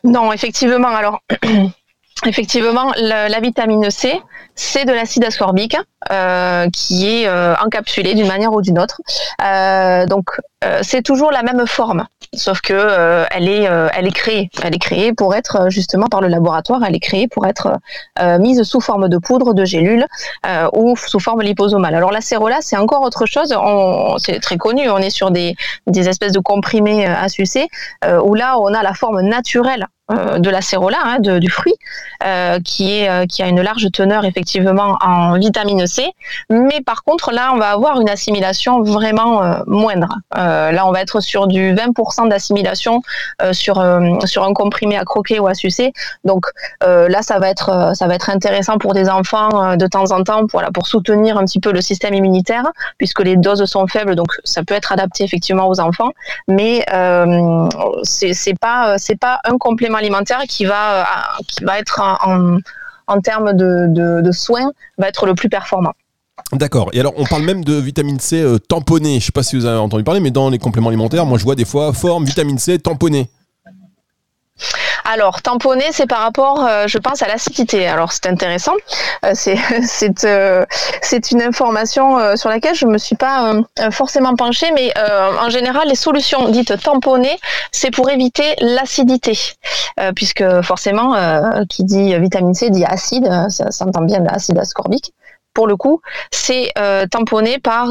Non, 0.04 0.34
effectivement. 0.34 0.90
Alors. 0.90 1.22
Effectivement, 2.26 2.92
la, 2.98 3.40
vitamine 3.40 3.90
C, 3.90 4.22
c'est 4.54 4.86
de 4.86 4.94
l'acide 4.94 5.24
ascorbique 5.24 5.76
euh, 6.12 6.68
qui 6.72 7.08
est 7.08 7.28
euh, 7.28 7.56
encapsulé 7.64 8.14
d'une 8.14 8.28
manière 8.28 8.54
ou 8.54 8.62
d'une 8.62 8.78
autre. 8.78 9.02
Euh, 9.44 10.06
donc, 10.06 10.26
c'est 10.84 11.02
toujours 11.02 11.32
la 11.32 11.42
même 11.42 11.66
forme, 11.66 12.06
sauf 12.36 12.62
que 12.62 13.26
elle 13.32 13.50
est, 13.50 14.12
créée. 14.12 14.52
Elle 14.64 14.76
est 14.76 14.80
créée 14.80 15.12
pour 15.12 15.34
être 15.34 15.72
justement 15.72 16.06
par 16.06 16.22
le 16.22 16.28
laboratoire. 16.28 16.84
Elle 16.88 16.96
est 16.96 17.00
créée 17.00 17.28
pour 17.28 17.48
être 17.48 17.80
mise 18.40 18.62
sous 18.62 18.80
forme 18.80 19.10
de 19.10 19.18
poudre, 19.18 19.56
de 19.56 19.66
gélule 19.66 20.06
ou 20.74 20.96
sous 20.96 21.20
forme 21.20 21.42
liposomale. 21.42 21.96
Alors 21.96 22.12
l'acérola, 22.12 22.60
c'est 22.62 22.78
encore 22.78 23.02
autre 23.02 23.26
chose. 23.26 23.56
C'est 24.20 24.40
très 24.40 24.58
connu. 24.58 24.88
On 24.88 25.00
est 25.00 25.10
sur 25.10 25.32
des, 25.32 25.56
des 25.88 26.08
espèces 26.08 26.34
de 26.34 26.40
comprimés 26.40 27.08
à 27.08 27.28
sucer 27.28 27.68
où 28.24 28.36
là, 28.36 28.60
on 28.60 28.72
a 28.76 28.84
la 28.84 28.94
forme 28.94 29.22
naturelle 29.22 29.88
euh, 30.12 30.40
de 30.40 30.50
l'acérola, 30.50 30.98
hein, 31.04 31.20
du 31.20 31.50
fruit, 31.50 31.74
euh, 32.24 32.60
euh, 32.82 33.26
qui 33.26 33.44
a 33.44 33.48
une 33.48 33.62
large 33.62 33.88
teneur 33.92 34.26
effectivement 34.26 34.98
en 35.02 35.38
vitamine 35.38 35.86
C. 35.88 36.12
Mais 36.50 36.82
par 36.82 37.04
contre, 37.04 37.32
là, 37.32 37.52
on 37.54 37.58
va 37.58 37.70
avoir 37.70 38.02
une 38.02 38.10
assimilation 38.10 38.82
vraiment 38.82 39.42
moindre. 39.68 40.18
là, 40.36 40.86
on 40.86 40.92
va 40.92 41.02
être 41.02 41.20
sur 41.20 41.48
du 41.48 41.74
20% 41.74 42.30
d'assimilation 42.30 43.02
sur, 43.52 43.80
un 43.80 44.54
comprimé 44.54 44.98
à 44.98 45.04
croquer 45.04 45.40
ou 45.40 45.48
à 45.48 45.54
sucer. 45.54 45.94
Donc 46.24 46.46
là, 46.82 47.22
ça 47.22 47.40
va, 47.40 47.50
être, 47.50 48.30
intéressant 48.30 48.78
pour 48.78 48.94
des 48.94 49.10
enfants 49.10 49.76
de 49.76 49.88
temps 49.88 50.12
en 50.12 50.24
temps 50.24 50.48
pour, 50.48 50.62
pour 50.74 50.88
soutenir 50.88 51.38
un 51.38 51.46
petit 51.46 51.60
peu 51.60 51.72
le 51.72 51.82
système 51.82 52.14
immunitaire, 52.14 52.72
puisque 52.98 53.22
les 53.22 53.38
doses 53.38 53.66
sont 53.66 53.88
faibles, 53.88 54.16
donc 54.16 54.32
ça 54.44 54.64
peut 54.64 54.76
être 54.76 54.92
adapté 54.92 55.24
effectivement 55.24 55.68
aux 55.68 55.80
enfants. 55.80 56.12
Mais 56.48 56.86
c'est 58.04 58.60
pas, 58.60 58.98
c'est 58.98 59.20
pas 59.20 59.40
un 59.46 59.58
complément 59.58 60.01
alimentaire 60.02 60.42
qui 60.48 60.66
va, 60.66 61.02
euh, 61.02 61.04
qui 61.48 61.64
va 61.64 61.80
être 61.80 62.02
en, 62.02 62.58
en 63.08 63.22
termes 63.22 63.54
de, 63.54 63.88
de, 64.22 64.32
soins, 64.32 64.72
va 64.98 65.08
être 65.08 65.26
le 65.26 65.36
plus 65.36 65.50
performant. 65.50 65.94
D'accord. 66.54 66.90
Et 66.94 67.00
alors, 67.00 67.14
on 67.18 67.26
parle 67.26 67.44
même 67.44 67.64
de 67.64 67.74
vitamine 67.74 68.20
C 68.20 68.42
euh, 68.42 68.58
tamponnée. 68.58 69.12
Je 69.12 69.16
ne 69.16 69.20
sais 69.22 69.32
pas 69.32 69.44
si 69.44 69.56
vous 69.56 69.66
avez 69.66 69.78
entendu 69.78 70.04
parler, 70.04 70.20
mais 70.20 70.32
dans 70.32 70.50
les 70.50 70.60
compléments 70.60 70.90
alimentaires, 70.90 71.26
moi, 71.26 71.38
je 71.38 71.44
vois 71.44 71.56
des 71.56 71.66
fois 71.66 71.94
forme 71.94 72.26
vitamine 72.26 72.58
C 72.58 72.80
tamponnée. 72.80 73.30
Alors, 75.06 75.42
tamponner, 75.42 75.86
c'est 75.92 76.08
par 76.08 76.20
rapport, 76.20 76.66
euh, 76.66 76.88
je 76.88 76.98
pense, 76.98 77.22
à 77.22 77.28
l'acidité. 77.28 77.88
Alors, 77.88 78.12
c'est 78.12 78.28
intéressant. 78.28 78.74
Euh, 79.26 79.32
c'est 79.34 79.58
euh, 80.26 80.66
c'est 81.02 81.32
une 81.32 81.42
information 81.42 82.36
sur 82.36 82.50
laquelle 82.50 82.76
je 82.76 82.86
me 82.86 82.98
suis 82.98 83.16
pas 83.16 83.54
forcément 83.92 84.36
penchée, 84.36 84.72
mais 84.74 84.94
en 84.98 85.50
général, 85.50 85.88
les 85.88 85.96
solutions 85.96 86.50
dites 86.50 86.82
tamponner, 86.82 87.38
c'est 87.72 87.92
pour 87.92 88.10
éviter 88.10 88.56
l'acidité, 88.60 89.38
puisque 90.16 90.44
forcément, 90.62 91.16
qui 91.70 91.84
dit 91.84 92.18
vitamine 92.20 92.54
C 92.54 92.70
dit 92.70 92.86
acide, 92.86 93.30
ça 93.50 93.72
s'entend 93.72 94.02
bien 94.02 94.20
l'acide 94.20 94.58
ascorbique 94.58 95.14
pour 95.54 95.68
le 95.68 95.76
coup, 95.76 96.02
c'est 96.32 96.72
tamponné 97.10 97.60
par 97.60 97.88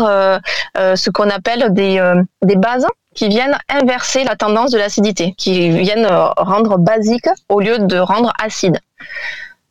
ce 0.76 1.10
qu'on 1.10 1.28
appelle 1.30 1.72
des, 1.72 2.00
des 2.42 2.56
bases 2.56 2.86
qui 3.14 3.28
viennent 3.28 3.58
inverser 3.68 4.24
la 4.24 4.36
tendance 4.36 4.70
de 4.70 4.78
l'acidité, 4.78 5.34
qui 5.36 5.70
viennent 5.70 6.06
euh, 6.06 6.28
rendre 6.36 6.78
basique 6.78 7.28
au 7.48 7.60
lieu 7.60 7.78
de 7.78 7.98
rendre 7.98 8.32
acide. 8.42 8.78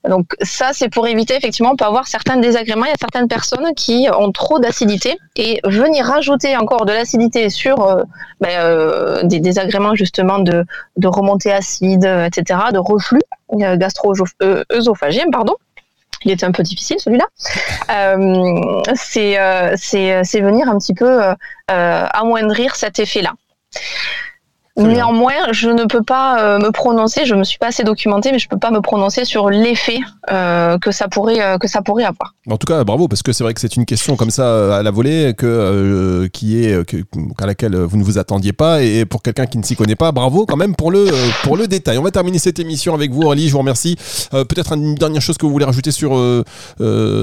Donc 0.07 0.27
ça, 0.41 0.69
c'est 0.71 0.87
pour 0.87 1.07
éviter 1.07 1.35
effectivement, 1.35 1.75
peut 1.75 1.83
avoir 1.83 2.07
certains 2.07 2.37
désagréments. 2.37 2.85
Il 2.85 2.89
y 2.89 2.93
a 2.93 2.97
certaines 2.99 3.27
personnes 3.27 3.73
qui 3.75 4.07
ont 4.17 4.31
trop 4.31 4.57
d'acidité 4.59 5.17
et 5.35 5.59
venir 5.65 6.05
rajouter 6.05 6.55
encore 6.55 6.85
de 6.85 6.93
l'acidité 6.93 7.49
sur 7.49 7.81
euh, 7.81 8.03
ben, 8.39 8.49
euh, 8.59 9.23
des 9.23 9.41
désagréments 9.41 9.95
justement 9.95 10.39
de, 10.39 10.65
de 10.95 11.07
remontée 11.07 11.51
acide, 11.51 12.05
etc., 12.05 12.59
de 12.71 12.77
reflux 12.77 13.21
gastro-œsophagien, 13.51 15.25
pardon, 15.31 15.55
il 16.25 16.31
était 16.31 16.45
un 16.45 16.51
peu 16.51 16.63
difficile 16.63 16.97
celui-là. 16.99 17.25
Euh, 17.89 18.81
c'est 18.95 19.39
euh, 19.39 19.73
c'est 19.77 20.41
venir 20.41 20.69
un 20.69 20.77
petit 20.77 20.93
peu 20.93 21.21
euh, 21.21 21.35
amoindrir 21.67 22.75
cet 22.75 22.99
effet-là. 22.99 23.33
Néanmoins, 24.79 25.51
je 25.51 25.69
ne 25.69 25.85
peux 25.85 26.01
pas 26.01 26.41
euh, 26.41 26.59
me 26.59 26.71
prononcer, 26.71 27.25
je 27.25 27.35
me 27.35 27.43
suis 27.43 27.57
pas 27.57 27.67
assez 27.67 27.83
documentée, 27.83 28.31
mais 28.31 28.39
je 28.39 28.47
peux 28.47 28.57
pas 28.57 28.71
me 28.71 28.81
prononcer 28.81 29.25
sur 29.25 29.49
l'effet 29.49 29.99
euh, 30.31 30.77
que 30.77 30.91
ça 30.91 31.07
pourrait 31.07 31.41
euh, 31.41 31.57
que 31.57 31.67
ça 31.67 31.81
pourrait 31.81 32.05
avoir. 32.05 32.33
En 32.49 32.57
tout 32.57 32.65
cas, 32.65 32.83
bravo 32.83 33.07
parce 33.07 33.21
que 33.21 33.33
c'est 33.33 33.43
vrai 33.43 33.53
que 33.53 33.61
c'est 33.61 33.75
une 33.75 33.85
question 33.85 34.15
comme 34.15 34.31
ça 34.31 34.77
à 34.77 34.83
la 34.83 34.91
volée 34.91 35.33
que 35.37 36.27
qui 36.31 36.63
est 36.63 36.73
à 37.41 37.45
laquelle 37.45 37.75
vous 37.75 37.97
ne 37.97 38.03
vous 38.03 38.17
attendiez 38.17 38.53
pas 38.53 38.81
et 38.81 39.05
pour 39.05 39.21
quelqu'un 39.21 39.45
qui 39.45 39.57
ne 39.57 39.63
s'y 39.63 39.75
connaît 39.75 39.95
pas, 39.95 40.11
bravo 40.11 40.45
quand 40.45 40.57
même 40.57 40.75
pour 40.75 40.91
le 40.91 41.07
pour 41.43 41.57
le 41.57 41.67
détail. 41.67 41.97
On 41.97 42.03
va 42.03 42.11
terminer 42.11 42.39
cette 42.39 42.59
émission 42.59 42.93
avec 42.93 43.11
vous, 43.11 43.23
Aurélie. 43.23 43.47
Je 43.47 43.53
vous 43.53 43.59
remercie. 43.59 43.97
Peut-être 44.31 44.73
une 44.73 44.95
dernière 44.95 45.21
chose 45.21 45.37
que 45.37 45.45
vous 45.45 45.51
voulez 45.51 45.65
rajouter 45.65 45.91
sur 45.91 46.11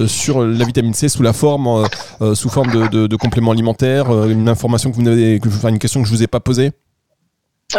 sur 0.07 0.45
la 0.45 0.65
vitamine 0.65 0.95
C 0.95 1.09
sous 1.09 1.23
la 1.23 1.33
forme 1.33 1.87
sous 2.35 2.49
forme 2.49 2.71
de, 2.71 2.89
de, 2.89 3.07
de 3.07 3.17
complément 3.17 3.53
alimentaire, 3.53 4.11
une 4.27 4.49
information 4.49 4.91
que 4.91 4.97
vous 4.97 5.03
n'avez, 5.03 5.41
enfin 5.47 5.69
une 5.69 5.79
question 5.79 6.03
que 6.03 6.09
je 6.09 6.13
vous 6.13 6.23
ai 6.23 6.27
pas 6.27 6.41
posée? 6.41 6.73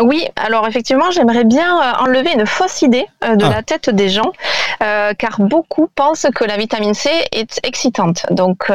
Oui, 0.02 0.28
alors 0.36 0.68
effectivement, 0.68 1.12
j'aimerais 1.12 1.46
bien 1.46 1.78
euh, 1.78 2.04
enlever 2.04 2.34
une 2.34 2.46
fausse 2.46 2.82
idée 2.82 3.06
euh, 3.24 3.38
de 3.38 3.46
ah. 3.46 3.50
la 3.50 3.64
tête 3.64 3.90
des 3.90 4.10
gens, 4.10 4.34
euh, 4.84 5.14
car 5.18 5.40
beaucoup 5.40 5.90
pensent 5.96 6.28
que 6.36 6.44
la 6.44 6.58
vitamine 6.58 6.94
C 6.94 7.10
est 7.32 7.62
excitante. 7.64 8.26
Donc, 8.30 8.66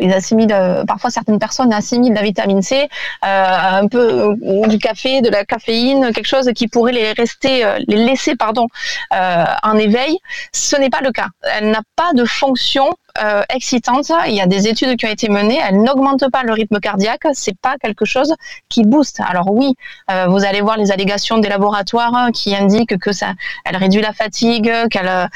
ils 0.00 0.12
assimilent, 0.12 0.84
parfois 0.86 1.10
certaines 1.10 1.38
personnes 1.38 1.72
assimilent 1.72 2.14
la 2.14 2.22
vitamine 2.22 2.62
C 2.62 2.88
un 3.22 3.86
peu 3.86 4.34
du 4.66 4.78
café, 4.78 5.20
de 5.20 5.28
la 5.28 5.44
caféine, 5.44 6.12
quelque 6.12 6.26
chose 6.26 6.50
qui 6.54 6.68
pourrait 6.68 6.92
les 6.92 7.12
rester, 7.12 7.64
les 7.86 7.96
laisser, 7.96 8.34
pardon, 8.34 8.66
en 9.10 9.76
éveil. 9.76 10.18
Ce 10.52 10.76
n'est 10.76 10.90
pas 10.90 11.00
le 11.02 11.12
cas. 11.12 11.26
Elle 11.56 11.70
n'a 11.70 11.82
pas 11.96 12.12
de 12.14 12.24
fonction 12.24 12.90
euh, 13.22 13.42
excitante. 13.54 14.10
Il 14.26 14.34
y 14.34 14.40
a 14.40 14.46
des 14.46 14.68
études 14.68 14.96
qui 14.96 15.06
ont 15.06 15.10
été 15.10 15.28
menées. 15.28 15.58
Elle 15.66 15.82
n'augmente 15.82 16.30
pas 16.30 16.42
le 16.42 16.52
rythme 16.52 16.78
cardiaque. 16.80 17.26
C'est 17.32 17.58
pas 17.58 17.76
quelque 17.82 18.04
chose 18.04 18.34
qui 18.68 18.82
booste. 18.84 19.20
Alors 19.26 19.50
oui, 19.52 19.74
euh, 20.10 20.26
vous 20.28 20.44
allez 20.44 20.60
voir 20.60 20.76
les 20.76 20.92
allégations 20.92 21.38
des 21.38 21.48
laboratoires 21.48 22.30
qui 22.32 22.54
indiquent 22.54 22.98
que 22.98 23.12
ça, 23.12 23.34
elle 23.64 23.76
réduit 23.76 24.00
la 24.00 24.12
fatigue, 24.12 24.72
qu'elle 24.90 25.08
euh, 25.08 25.26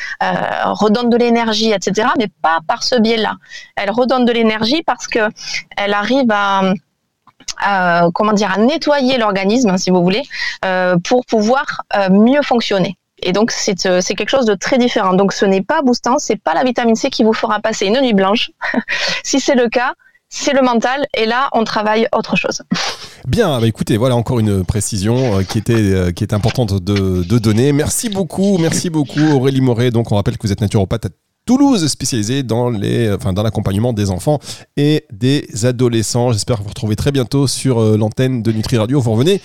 redonne 0.65 1.11
de 1.11 1.17
l'énergie, 1.17 1.73
etc. 1.73 2.09
Mais 2.19 2.29
pas 2.43 2.59
par 2.67 2.83
ce 2.83 2.97
biais-là. 2.97 3.35
Elle 3.77 3.91
redonne 3.91 4.25
de 4.25 4.33
l'énergie 4.33 4.83
parce 4.83 5.07
que 5.07 5.21
elle 5.77 5.95
arrive 5.95 6.31
à 6.31 6.63
comment 8.15 8.33
dire 8.33 8.53
à 8.53 8.59
nettoyer 8.59 9.19
l'organisme, 9.19 9.77
si 9.77 9.91
vous 9.91 10.03
voulez, 10.03 10.23
pour 11.05 11.27
pouvoir 11.27 11.83
mieux 12.11 12.43
fonctionner. 12.43 12.97
Et 13.23 13.33
donc, 13.33 13.53
euh, 13.87 14.01
c'est 14.01 14.15
quelque 14.15 14.31
chose 14.31 14.47
de 14.47 14.55
très 14.55 14.79
différent. 14.79 15.15
Donc, 15.15 15.33
ce 15.33 15.45
n'est 15.45 15.63
pas 15.63 15.83
boostant, 15.83 16.19
c'est 16.19 16.37
pas 16.37 16.55
la 16.55 16.65
vitamine 16.65 16.97
C 16.97 17.11
qui 17.11 17.25
vous 17.25 17.33
fera 17.33 17.61
passer 17.61 17.87
une 17.87 18.01
nuit 18.01 18.15
blanche. 18.15 18.51
si 19.25 19.41
c'est 19.41 19.55
le 19.55 19.69
cas, 19.69 19.95
c'est 20.29 20.55
le 20.55 20.63
mental 20.63 21.07
et 21.15 21.27
là 21.27 21.51
on 21.53 21.63
travaille 21.63 22.09
autre 22.17 22.37
chose. 22.37 22.63
Bien, 23.29 23.61
bah 23.61 23.67
écoutez, 23.67 23.99
voilà 23.99 24.17
encore 24.17 24.41
une 24.41 24.65
précision 24.65 25.39
euh, 25.39 25.43
qui 25.43 25.59
était 25.59 25.75
euh, 25.75 26.11
qui 26.11 26.25
est 26.25 26.33
importante 26.33 26.83
de, 26.83 27.39
donner. 27.39 27.73
Merci 27.73 28.09
beaucoup, 28.09 28.57
merci 28.57 28.89
beaucoup 28.89 29.21
Aurélie 29.21 29.61
Moret. 29.61 29.91
Donc 29.91 30.11
on 30.11 30.17
rappelle 30.17 30.39
que 30.39 30.47
vous 30.47 30.53
êtes 30.53 30.63
naturopathe 30.63 31.07
à 31.07 31.09
Toulouse, 31.45 31.87
spécialisée 31.87 32.45
dans 32.45 32.71
les, 32.71 33.13
enfin 33.13 33.33
dans 33.33 33.43
l'accompagnement 33.43 33.93
des 33.93 34.11
enfants 34.11 34.39
et 34.77 35.05
des 35.13 35.67
adolescents. 35.67 36.33
J'espère 36.33 36.63
vous 36.63 36.69
retrouver 36.69 36.97
très 36.97 37.13
bientôt 37.13 37.47
sur 37.47 37.81
l'antenne 37.99 38.43
de 38.43 38.53
Nutri 38.53 38.79
Radio. 38.79 39.01
Vous 39.01 39.13
revenez 39.13 39.43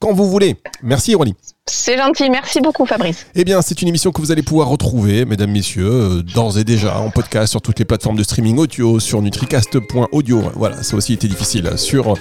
quand 0.00 0.12
vous 0.12 0.28
voulez. 0.28 0.56
Merci 0.82 1.14
Aurélie. 1.14 1.34
C'est 1.66 1.96
gentil, 1.96 2.28
merci 2.30 2.60
beaucoup 2.60 2.84
Fabrice. 2.84 3.26
Eh 3.36 3.44
bien, 3.44 3.62
c'est 3.62 3.80
une 3.80 3.86
émission 3.86 4.10
que 4.10 4.20
vous 4.20 4.32
allez 4.32 4.42
pouvoir 4.42 4.68
retrouver, 4.68 5.24
mesdames, 5.24 5.52
messieurs, 5.52 5.86
euh, 5.86 6.22
d'ores 6.22 6.58
et 6.58 6.64
déjà 6.64 6.98
en 6.98 7.10
podcast 7.10 7.52
sur 7.52 7.62
toutes 7.62 7.78
les 7.78 7.84
plateformes 7.84 8.16
de 8.16 8.24
streaming 8.24 8.58
audio, 8.58 8.98
sur 8.98 9.22
nutricast.audio. 9.22 10.42
Voilà, 10.56 10.82
ça 10.82 10.96
aussi 10.96 11.12
été 11.12 11.28
difficile. 11.28 11.70
Sur 11.76 12.14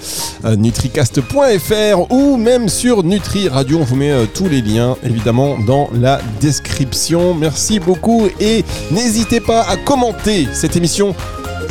euh, 0.46 0.56
nutricast.fr 0.56 2.12
ou 2.12 2.38
même 2.38 2.70
sur 2.70 3.04
Nutri 3.04 3.48
Radio. 3.48 3.80
On 3.80 3.84
vous 3.84 3.96
met 3.96 4.12
euh, 4.12 4.26
tous 4.32 4.48
les 4.48 4.62
liens, 4.62 4.96
évidemment, 5.04 5.58
dans 5.58 5.90
la 5.94 6.22
description. 6.40 7.34
Merci 7.34 7.80
beaucoup 7.80 8.28
et 8.40 8.64
n'hésitez 8.92 9.40
pas 9.40 9.64
à 9.64 9.78
commenter 9.78 10.48
cette 10.54 10.76
émission 10.76 11.16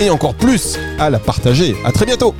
et 0.01 0.11
encore 0.11 0.35
plus 0.35 0.79
à 0.99 1.11
la 1.11 1.21
partager. 1.21 1.77
À 1.85 1.93
très 1.93 2.07
bientôt. 2.07 2.35